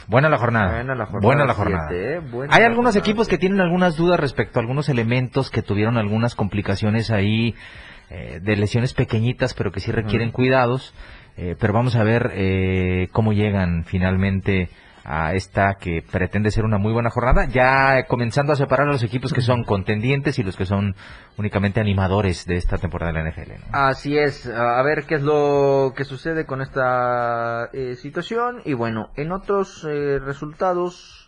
Buena 0.08 0.28
la 0.28 0.38
jornada. 0.38 0.72
Buena 0.72 0.94
la 0.94 1.06
jornada 1.06 1.26
Buena 1.26 1.44
la 1.44 1.54
siete, 1.54 1.70
jornada. 1.70 1.94
¿eh? 1.94 2.20
Buena 2.20 2.54
Hay 2.54 2.60
la 2.60 2.68
algunos 2.68 2.94
jornada 2.94 2.98
equipos 3.00 3.28
que 3.28 3.38
tienen 3.38 3.60
algunas 3.60 3.96
dudas 3.96 4.20
respecto 4.20 4.58
a 4.58 4.62
algunos 4.62 4.88
elementos 4.88 5.50
que 5.50 5.62
tuvieron 5.62 5.98
algunas 5.98 6.34
complicaciones 6.34 7.10
ahí 7.10 7.54
eh, 8.08 8.38
de 8.40 8.56
lesiones 8.56 8.94
pequeñitas, 8.94 9.52
pero 9.54 9.72
que 9.72 9.80
sí 9.80 9.90
requieren 9.90 10.30
cuidados. 10.30 10.94
Eh, 11.36 11.56
pero 11.58 11.72
vamos 11.72 11.96
a 11.96 12.02
ver 12.02 12.32
eh, 12.34 13.08
cómo 13.12 13.32
llegan 13.32 13.84
finalmente 13.84 14.70
a 15.06 15.34
esta 15.34 15.74
que 15.74 16.02
pretende 16.02 16.50
ser 16.50 16.64
una 16.64 16.78
muy 16.78 16.92
buena 16.92 17.10
jornada, 17.10 17.46
ya 17.46 18.06
comenzando 18.08 18.52
a 18.52 18.56
separar 18.56 18.88
a 18.88 18.92
los 18.92 19.04
equipos 19.04 19.32
que 19.32 19.40
son 19.40 19.62
contendientes 19.62 20.38
y 20.40 20.42
los 20.42 20.56
que 20.56 20.66
son 20.66 20.96
únicamente 21.38 21.80
animadores 21.80 22.44
de 22.44 22.56
esta 22.56 22.76
temporada 22.76 23.12
de 23.12 23.22
la 23.22 23.30
NFL. 23.30 23.50
¿no? 23.52 23.66
Así 23.70 24.18
es, 24.18 24.46
a 24.48 24.82
ver 24.82 25.04
qué 25.04 25.14
es 25.16 25.22
lo 25.22 25.92
que 25.96 26.04
sucede 26.04 26.44
con 26.44 26.60
esta 26.60 27.70
eh, 27.72 27.94
situación. 27.94 28.62
Y 28.64 28.74
bueno, 28.74 29.10
en 29.14 29.30
otros 29.30 29.86
eh, 29.88 30.18
resultados 30.18 31.25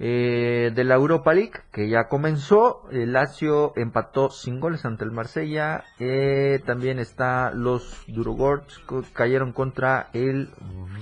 eh, 0.00 0.70
de 0.74 0.84
la 0.84 0.94
Europa 0.94 1.34
League, 1.34 1.60
que 1.72 1.88
ya 1.88 2.06
comenzó, 2.08 2.88
el 2.92 3.12
Lazio 3.12 3.72
empató 3.76 4.30
sin 4.30 4.60
goles 4.60 4.84
ante 4.84 5.04
el 5.04 5.10
Marsella. 5.10 5.82
Eh, 5.98 6.60
también 6.64 7.00
está 7.00 7.50
los 7.50 8.04
Durogorts, 8.06 8.80
cayeron 9.12 9.52
contra 9.52 10.08
el 10.12 10.50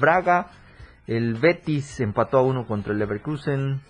Braga. 0.00 0.48
El 1.06 1.34
Betis 1.34 2.00
empató 2.00 2.38
a 2.38 2.42
uno 2.42 2.66
contra 2.66 2.92
el 2.92 2.98
Leverkusen. 2.98 3.82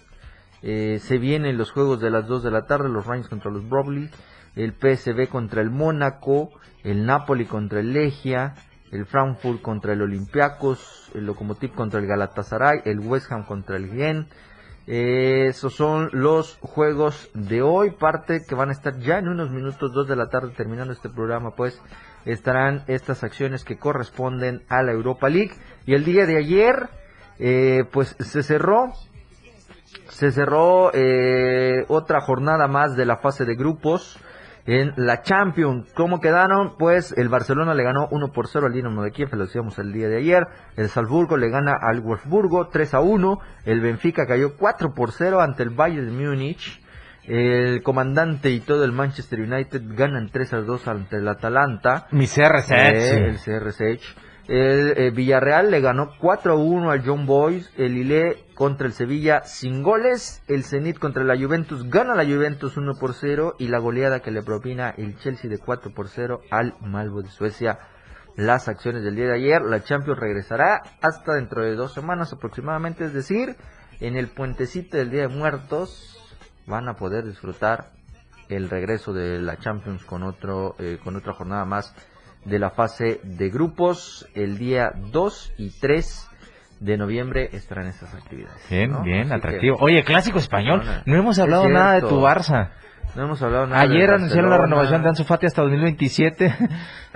Eh, 0.63 0.99
se 1.01 1.19
vienen 1.19 1.57
los 1.57 1.71
juegos 1.71 2.01
de 2.01 2.11
las 2.11 2.27
2 2.27 2.43
de 2.43 2.51
la 2.51 2.67
tarde, 2.67 2.89
los 2.89 3.07
Rangers 3.07 3.29
contra 3.29 3.53
los 3.53 3.69
Broglie, 3.69 4.11
el 4.57 4.73
PSV 4.73 5.29
contra 5.29 5.63
el 5.63 5.71
Mónaco, 5.71 6.51
el 6.83 7.07
Napoli 7.07 7.45
contra 7.45 7.79
el 7.79 7.93
Legia, 7.93 8.55
el 8.91 9.07
Frankfurt 9.07 9.63
contra 9.63 9.93
el 9.93 10.03
Olympiacos, 10.03 11.13
el 11.15 11.27
Lokomotiv 11.27 11.73
contra 11.75 12.01
el 12.01 12.07
Galatasaray, 12.07 12.81
el 12.85 12.99
West 12.99 13.31
Ham 13.31 13.45
contra 13.45 13.77
el 13.77 13.91
Gent. 13.91 14.29
Eh, 14.87 15.47
esos 15.49 15.75
son 15.75 16.11
los 16.13 16.59
juegos 16.61 17.31
de 17.35 17.61
hoy, 17.63 17.91
parte 17.91 18.45
que 18.47 18.55
van 18.55 18.69
a 18.69 18.73
estar 18.73 18.99
ya 19.01 19.19
en 19.19 19.29
unos 19.29 19.51
minutos, 19.51 19.93
2 19.93 20.07
de 20.07 20.17
la 20.17 20.29
tarde, 20.29 20.53
terminando 20.57 20.93
este 20.93 21.09
programa, 21.09 21.57
pues 21.57 21.81
estarán 22.25 22.85
estas 22.87 23.25
acciones 23.25 23.65
que 23.65 23.79
corresponden 23.79 24.63
a 24.69 24.83
la 24.83 24.93
Europa 24.93 25.29
League. 25.29 25.53
Y 25.87 25.95
el 25.95 26.05
día 26.05 26.27
de 26.27 26.37
ayer, 26.37 26.89
eh, 27.39 27.85
pues 27.93 28.17
se 28.19 28.43
cerró 28.43 28.93
se 30.09 30.31
cerró 30.31 30.91
eh, 30.95 31.85
otra 31.89 32.21
jornada 32.21 32.69
más 32.69 32.97
de 32.97 33.07
la 33.07 33.19
fase 33.19 33.45
de 33.45 33.55
grupos 33.55 34.19
en 34.67 34.93
la 34.97 35.23
Champions. 35.23 35.93
¿Cómo 35.95 36.21
quedaron? 36.21 36.77
Pues 36.77 37.13
el 37.17 37.29
Barcelona 37.29 37.75
le 37.75 37.85
ganó 37.85 38.09
1 38.11 38.33
por 38.33 38.49
0 38.49 38.67
al 38.67 38.73
Dinamo 38.73 39.03
de 39.03 39.13
Kiev, 39.13 39.33
lo 39.35 39.45
decíamos 39.45 39.79
el 39.79 39.93
día 39.93 40.09
de 40.09 40.19
ayer. 40.19 40.43
El 40.77 40.89
Salzburgo 40.89 41.37
le 41.37 41.49
gana 41.49 41.77
al 41.81 42.01
Wolfsburgo 42.01 42.69
3 42.69 42.95
a 42.95 43.01
1. 43.01 43.39
El 43.65 43.81
Benfica 43.81 44.27
cayó 44.27 44.57
4 44.57 44.93
por 44.95 45.13
0 45.13 45.41
ante 45.41 45.63
el 45.63 45.71
Bayern 45.71 46.07
de 46.07 46.13
Múnich. 46.13 46.83
El 47.25 47.83
comandante 47.83 48.51
y 48.51 48.61
todo 48.61 48.85
el 48.85 48.93
Manchester 48.93 49.41
United 49.41 49.83
ganan 49.97 50.31
3 50.31 50.53
a 50.53 50.57
2 50.59 50.89
ante 50.89 51.17
el 51.17 51.29
Atalanta. 51.29 52.07
Mi 52.13 52.27
CR7. 52.27 52.71
Eh, 52.71 53.29
el 53.29 53.39
CRSH. 53.39 54.26
El 54.49 54.95
eh, 54.97 55.11
Villarreal 55.11 55.73
le 55.73 55.81
ganó 55.81 56.13
4 56.21 56.53
a 56.53 56.57
1 56.57 56.91
al 56.91 57.05
John 57.05 57.27
Boys. 57.27 57.73
El 57.77 57.95
Lille 57.95 58.45
contra 58.55 58.87
el 58.87 58.93
Sevilla 58.93 59.43
sin 59.45 59.83
goles. 59.83 60.43
El 60.47 60.65
Zenit 60.65 60.99
contra 60.99 61.25
la 61.25 61.37
Juventus 61.37 61.89
gana 61.91 62.15
la 62.15 62.25
Juventus 62.25 62.77
1 62.77 62.93
por 63.01 63.15
0. 63.15 63.57
Y 63.59 63.69
la 63.69 63.79
goleada 63.79 64.21
que 64.21 64.31
le 64.31 64.43
propina 64.43 64.91
el 64.91 65.19
Chelsea 65.19 65.51
de 65.51 65.59
4 65.59 65.93
por 65.93 66.09
0 66.09 66.43
al 66.51 66.75
Malvo 66.81 67.23
de 67.23 67.29
Suecia. 67.29 67.79
Las 68.37 68.69
acciones 68.69 69.03
del 69.03 69.17
día 69.17 69.27
de 69.27 69.35
ayer. 69.35 69.63
La 69.63 69.83
Champions 69.83 70.21
regresará 70.21 70.83
hasta 71.01 71.35
dentro 71.35 71.63
de 71.63 71.75
dos 71.75 71.93
semanas 71.93 72.33
aproximadamente. 72.33 73.05
Es 73.05 73.15
decir, 73.15 73.57
en 74.01 74.17
el 74.17 74.29
puentecito 74.29 74.97
del 74.97 75.11
Día 75.11 75.23
de 75.23 75.29
Muertos 75.29 76.17
van 76.67 76.89
a 76.89 76.95
poder 76.95 77.25
disfrutar 77.25 77.97
el 78.49 78.71
regreso 78.71 79.13
de 79.13 79.41
la 79.41 79.57
Champions 79.57 80.05
con 80.05 80.23
otro 80.23 80.77
eh, 80.79 80.99
con 81.03 81.17
otra 81.17 81.33
jornada 81.33 81.65
más 81.65 81.95
de 82.47 82.59
la 82.59 82.71
fase 82.71 83.21
de 83.23 83.51
grupos 83.51 84.27
el 84.35 84.59
día 84.59 84.91
2 85.13 85.53
y 85.59 85.71
3 85.81 86.29
de 86.81 86.97
noviembre 86.97 87.49
estarán 87.53 87.87
estas 87.87 88.15
actividades. 88.15 88.63
Bien, 88.71 88.91
¿no? 88.91 89.03
bien, 89.03 89.23
Así 89.25 89.35
atractivo. 89.35 89.77
que- 89.79 89.85
Oye, 89.85 90.05
clásico 90.05 90.39
español. 90.39 90.83
No 91.07 91.17
hemos 91.19 91.39
hablado 91.39 91.69
nada 91.69 91.95
de 91.95 92.01
tu 92.03 92.21
Barça. 92.21 92.71
No 93.15 93.25
hemos 93.25 93.41
hablado 93.43 93.67
nada 93.67 93.81
Ayer 93.81 94.11
anunciaron 94.11 94.51
la 94.51 94.59
renovación 94.59 95.03
de 95.03 95.09
Ansu 95.09 95.25
Fati 95.25 95.47
hasta 95.47 95.63
2027. 95.63 96.55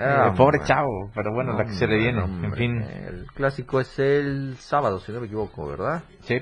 Ah, 0.03 0.31
Eh, 0.33 0.35
pobre 0.35 0.61
chavo, 0.65 1.11
pero 1.15 1.31
bueno, 1.35 1.53
la 1.59 1.65
que 1.67 1.73
se 1.73 1.87
le 1.87 1.99
viene. 1.99 2.23
en 2.25 2.55
fin. 2.55 2.81
El 2.81 3.27
clásico 3.35 3.81
es 3.81 3.99
el 3.99 4.55
sábado, 4.57 4.99
si 4.99 5.13
no 5.13 5.21
me 5.21 5.27
equivoco, 5.27 5.67
¿verdad? 5.69 6.05
Sí. 6.23 6.39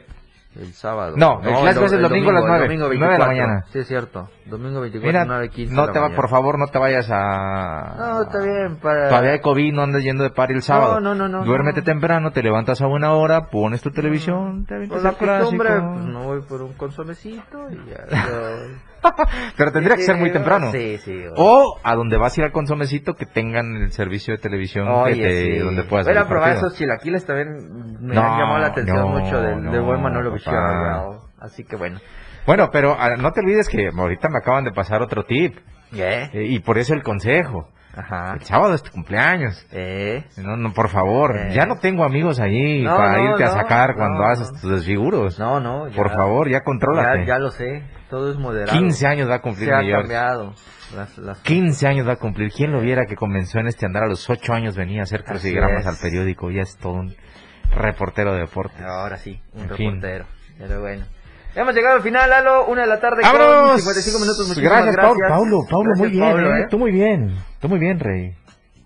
El 0.58 0.72
sábado. 0.72 1.14
No, 1.16 1.40
el 1.42 1.54
clásico 1.54 1.84
es 1.84 1.92
el 1.92 2.02
domingo 2.02 2.30
a 2.30 2.32
las 2.32 2.44
nueve, 2.44 2.64
domingo 2.64 2.88
nueve 2.98 3.12
de 3.14 3.18
la 3.20 3.26
24. 3.26 3.26
mañana. 3.26 3.64
Sí, 3.72 3.78
es 3.78 3.86
cierto. 3.86 4.28
Domingo 4.46 4.80
24, 4.80 5.06
Mira, 5.06 5.24
9, 5.24 5.48
15 5.50 5.74
no 5.74 5.92
te 5.92 6.00
va, 6.00 6.08
por 6.10 6.28
favor, 6.28 6.58
no 6.58 6.66
te 6.66 6.78
vayas 6.78 7.08
a... 7.10 7.94
No, 7.96 8.22
está 8.22 8.38
bien. 8.42 8.76
Para... 8.82 9.08
Todavía 9.08 9.30
hay 9.32 9.40
COVID, 9.40 9.72
no 9.74 9.82
andes 9.82 10.02
yendo 10.02 10.24
de 10.24 10.30
party 10.30 10.54
el 10.54 10.62
sábado. 10.62 11.00
No, 11.00 11.14
no, 11.14 11.28
no, 11.28 11.38
no, 11.40 11.44
Duérmete 11.44 11.80
no. 11.80 11.84
temprano, 11.84 12.32
te 12.32 12.42
levantas 12.42 12.80
a 12.82 12.86
buena 12.86 13.12
hora, 13.12 13.46
pones 13.50 13.82
tu 13.82 13.90
televisión, 13.92 14.64
te 14.66 14.74
avientas 14.74 14.96
Por 14.96 15.04
la 15.04 15.10
el 15.10 15.16
clásico. 15.16 15.42
costumbre, 15.62 15.70
pues 15.94 16.04
no 16.06 16.22
voy 16.24 16.40
por 16.42 16.62
un 16.62 16.72
consomecito 16.72 17.58
y 17.70 17.90
ya. 17.90 18.04
Pero 19.56 19.72
tendría 19.72 19.96
que 19.96 20.02
ser 20.02 20.16
muy 20.16 20.30
temprano. 20.32 20.70
Sí, 20.72 20.98
sí. 20.98 21.24
O 21.36 21.78
a 21.82 21.94
donde 21.94 22.16
vas 22.16 22.36
a 22.36 22.40
ir 22.40 22.44
al 22.46 22.52
consomecito 22.52 23.14
que 23.14 23.26
tengan 23.26 23.76
el 23.76 23.92
servicio 23.92 24.34
de 24.34 24.38
televisión 24.38 24.86
que 25.06 25.14
te- 25.14 25.44
sí. 25.54 25.58
donde 25.58 25.84
puedas 25.84 26.06
Voy 26.06 26.16
a 26.16 26.26
probar 26.26 26.50
partido. 26.50 26.66
esos 26.68 26.78
chilaquiles 26.78 27.24
también 27.26 27.48
me 28.00 28.14
No, 28.14 28.22
han 28.22 28.38
llamado 28.38 28.58
la 28.58 28.66
atención 28.68 28.96
no, 28.98 29.08
mucho 29.08 29.40
del, 29.40 29.62
no, 29.62 29.84
buen 29.84 30.02
Manolo. 30.02 30.34
Así 31.40 31.64
que 31.64 31.76
bueno. 31.76 31.98
Bueno, 32.46 32.70
pero 32.72 32.96
ah, 32.98 33.16
no 33.16 33.30
te 33.32 33.40
olvides 33.40 33.68
que 33.68 33.88
ahorita 33.88 34.28
me 34.28 34.38
acaban 34.38 34.64
de 34.64 34.72
pasar 34.72 35.02
otro 35.02 35.24
tip. 35.24 35.56
¿Qué? 35.92 36.30
Eh, 36.32 36.44
y 36.48 36.58
por 36.60 36.78
eso 36.78 36.94
el 36.94 37.02
consejo. 37.02 37.68
Ajá. 37.96 38.34
El 38.34 38.42
sábado 38.42 38.74
es 38.74 38.82
tu 38.82 38.92
cumpleaños. 38.92 39.66
Eh. 39.72 40.24
No, 40.36 40.56
no, 40.56 40.72
por 40.72 40.88
favor. 40.88 41.36
Eh. 41.36 41.52
Ya 41.52 41.66
no 41.66 41.76
tengo 41.78 42.04
amigos 42.04 42.38
ahí 42.40 42.82
No, 42.84 42.96
para 42.96 43.18
no, 43.18 43.30
irte 43.30 43.44
a 43.44 43.48
sacar 43.50 43.94
cuando 43.96 44.24
haces 44.24 44.52
tus 44.60 44.70
desfiguros. 44.70 45.38
No, 45.38 45.58
no. 45.60 45.88
ya- 45.88 45.96
Por 45.96 46.10
favor, 46.10 46.48
ya 46.48 46.60
contrólate. 46.62 47.20
Ya, 47.20 47.26
ya 47.34 47.38
lo 47.38 47.50
sé. 47.50 47.82
Todo 48.10 48.30
es 48.30 48.38
moderado. 48.38 48.78
15 48.78 49.06
años 49.06 49.28
va 49.28 49.36
a 49.36 49.40
cumplir 49.42 49.68
Se 49.68 49.74
ha 49.74 49.80
George. 49.82 50.00
cambiado. 50.02 50.54
Las, 50.96 51.18
las... 51.18 51.38
15 51.40 51.86
años 51.86 52.08
va 52.08 52.12
a 52.12 52.16
cumplir. 52.16 52.50
¿Quién 52.50 52.72
lo 52.72 52.80
viera 52.80 53.04
que 53.06 53.14
comenzó 53.16 53.58
en 53.58 53.66
este 53.66 53.84
andar 53.84 54.04
a 54.04 54.08
los 54.08 54.28
8 54.30 54.52
años 54.54 54.76
venía 54.76 55.00
a 55.00 55.02
hacer 55.04 55.24
crucigramas 55.24 55.86
al 55.86 55.96
periódico? 56.00 56.50
Ya 56.50 56.62
es 56.62 56.76
todo 56.78 56.94
un 56.94 57.14
reportero 57.74 58.32
de 58.32 58.40
deporte. 58.40 58.82
Ahora 58.82 59.16
sí, 59.18 59.40
un 59.52 59.62
En 59.64 59.70
fin. 59.76 59.86
reportero. 60.00 60.24
Pero 60.58 60.80
bueno. 60.80 61.04
Hemos 61.54 61.74
llegado 61.74 61.96
al 61.96 62.02
final, 62.02 62.30
Lalo. 62.30 62.66
Una 62.66 62.82
de 62.82 62.88
la 62.88 63.00
tarde 63.00 63.22
con 63.22 63.32
¡Vámonos! 63.32 63.80
55 63.82 64.18
minutos. 64.20 64.48
Muchísimas 64.48 64.72
Gracias, 64.72 64.96
gracias. 64.96 65.28
Paulo. 65.28 65.28
Paulo, 65.28 65.66
Paulo, 65.68 65.90
muy 65.96 66.08
Gracias, 66.08 66.12
bien, 66.12 66.30
Paulo, 66.44 66.56
eh. 66.56 66.60
¿eh? 66.60 66.66
Tú 66.70 66.78
muy 66.78 66.92
bien. 66.92 67.34
Tú 67.60 67.68
muy 67.68 67.78
bien, 67.78 67.98
Rey. 68.00 68.34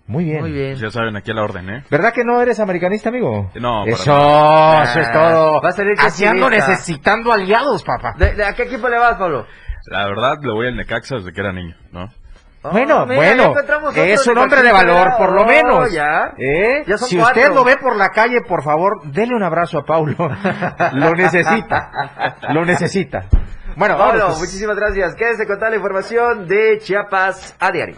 Muy 0.05 0.25
bien. 0.25 0.41
Muy 0.41 0.51
bien. 0.51 0.75
Ya 0.75 0.89
saben, 0.91 1.15
aquí 1.15 1.31
a 1.31 1.33
la 1.33 1.43
orden, 1.43 1.69
¿eh? 1.69 1.83
¿Verdad 1.89 2.11
que 2.13 2.23
no 2.25 2.41
eres 2.41 2.59
americanista, 2.59 3.09
amigo? 3.09 3.51
No, 3.55 3.85
Eso, 3.85 4.11
nada. 4.11 4.83
eso 4.83 4.99
es 4.99 5.11
todo. 5.11 5.61
Va 5.61 5.69
a 5.69 5.71
salir 5.71 5.93
Así 5.97 6.25
ando 6.25 6.49
necesitando 6.49 7.31
aliados, 7.31 7.83
papá. 7.83 8.13
¿De, 8.17 8.33
de 8.33 8.45
a 8.45 8.53
qué 8.53 8.63
equipo 8.63 8.89
le 8.89 8.97
vas, 8.97 9.15
Pablo? 9.17 9.45
La 9.87 10.05
verdad, 10.07 10.33
le 10.41 10.51
voy 10.51 10.67
al 10.67 10.75
Necaxa 10.75 11.15
desde 11.15 11.31
que 11.31 11.39
era 11.41 11.53
niño, 11.53 11.75
¿no? 11.91 12.09
Bueno, 12.71 13.05
mira, 13.05 13.21
ya 13.35 13.35
bueno, 13.35 13.51
otro 13.59 14.03
es 14.03 14.25
un 14.27 14.37
hombre 14.37 14.61
de 14.61 14.71
valor, 14.71 15.17
por 15.17 15.33
lo 15.33 15.41
Oh, 15.41 15.45
menos. 15.45 15.91
ya. 15.91 16.31
¿Eh? 16.37 16.83
Ya 16.87 16.97
son 16.97 17.09
si 17.09 17.17
cuatro. 17.17 17.41
usted 17.41 17.53
lo 17.53 17.63
ve 17.65 17.75
por 17.75 17.95
la 17.97 18.07
calle, 18.09 18.39
por 18.47 18.63
favor, 18.63 19.01
dele 19.03 19.35
un 19.35 19.43
abrazo 19.43 19.79
a 19.79 19.83
Paulo. 19.85 20.15
lo 20.93 21.11
necesita, 21.11 21.91
lo 22.53 22.63
necesita. 22.63 23.25
Bueno, 23.75 23.97
Pablo, 23.97 24.27
pues. 24.27 24.39
muchísimas 24.39 24.77
gracias. 24.77 25.13
Quédese 25.15 25.45
con 25.45 25.57
toda 25.57 25.71
la 25.71 25.75
información 25.75 26.47
de 26.47 26.77
Chiapas 26.79 27.55
a 27.59 27.69
diario. 27.71 27.97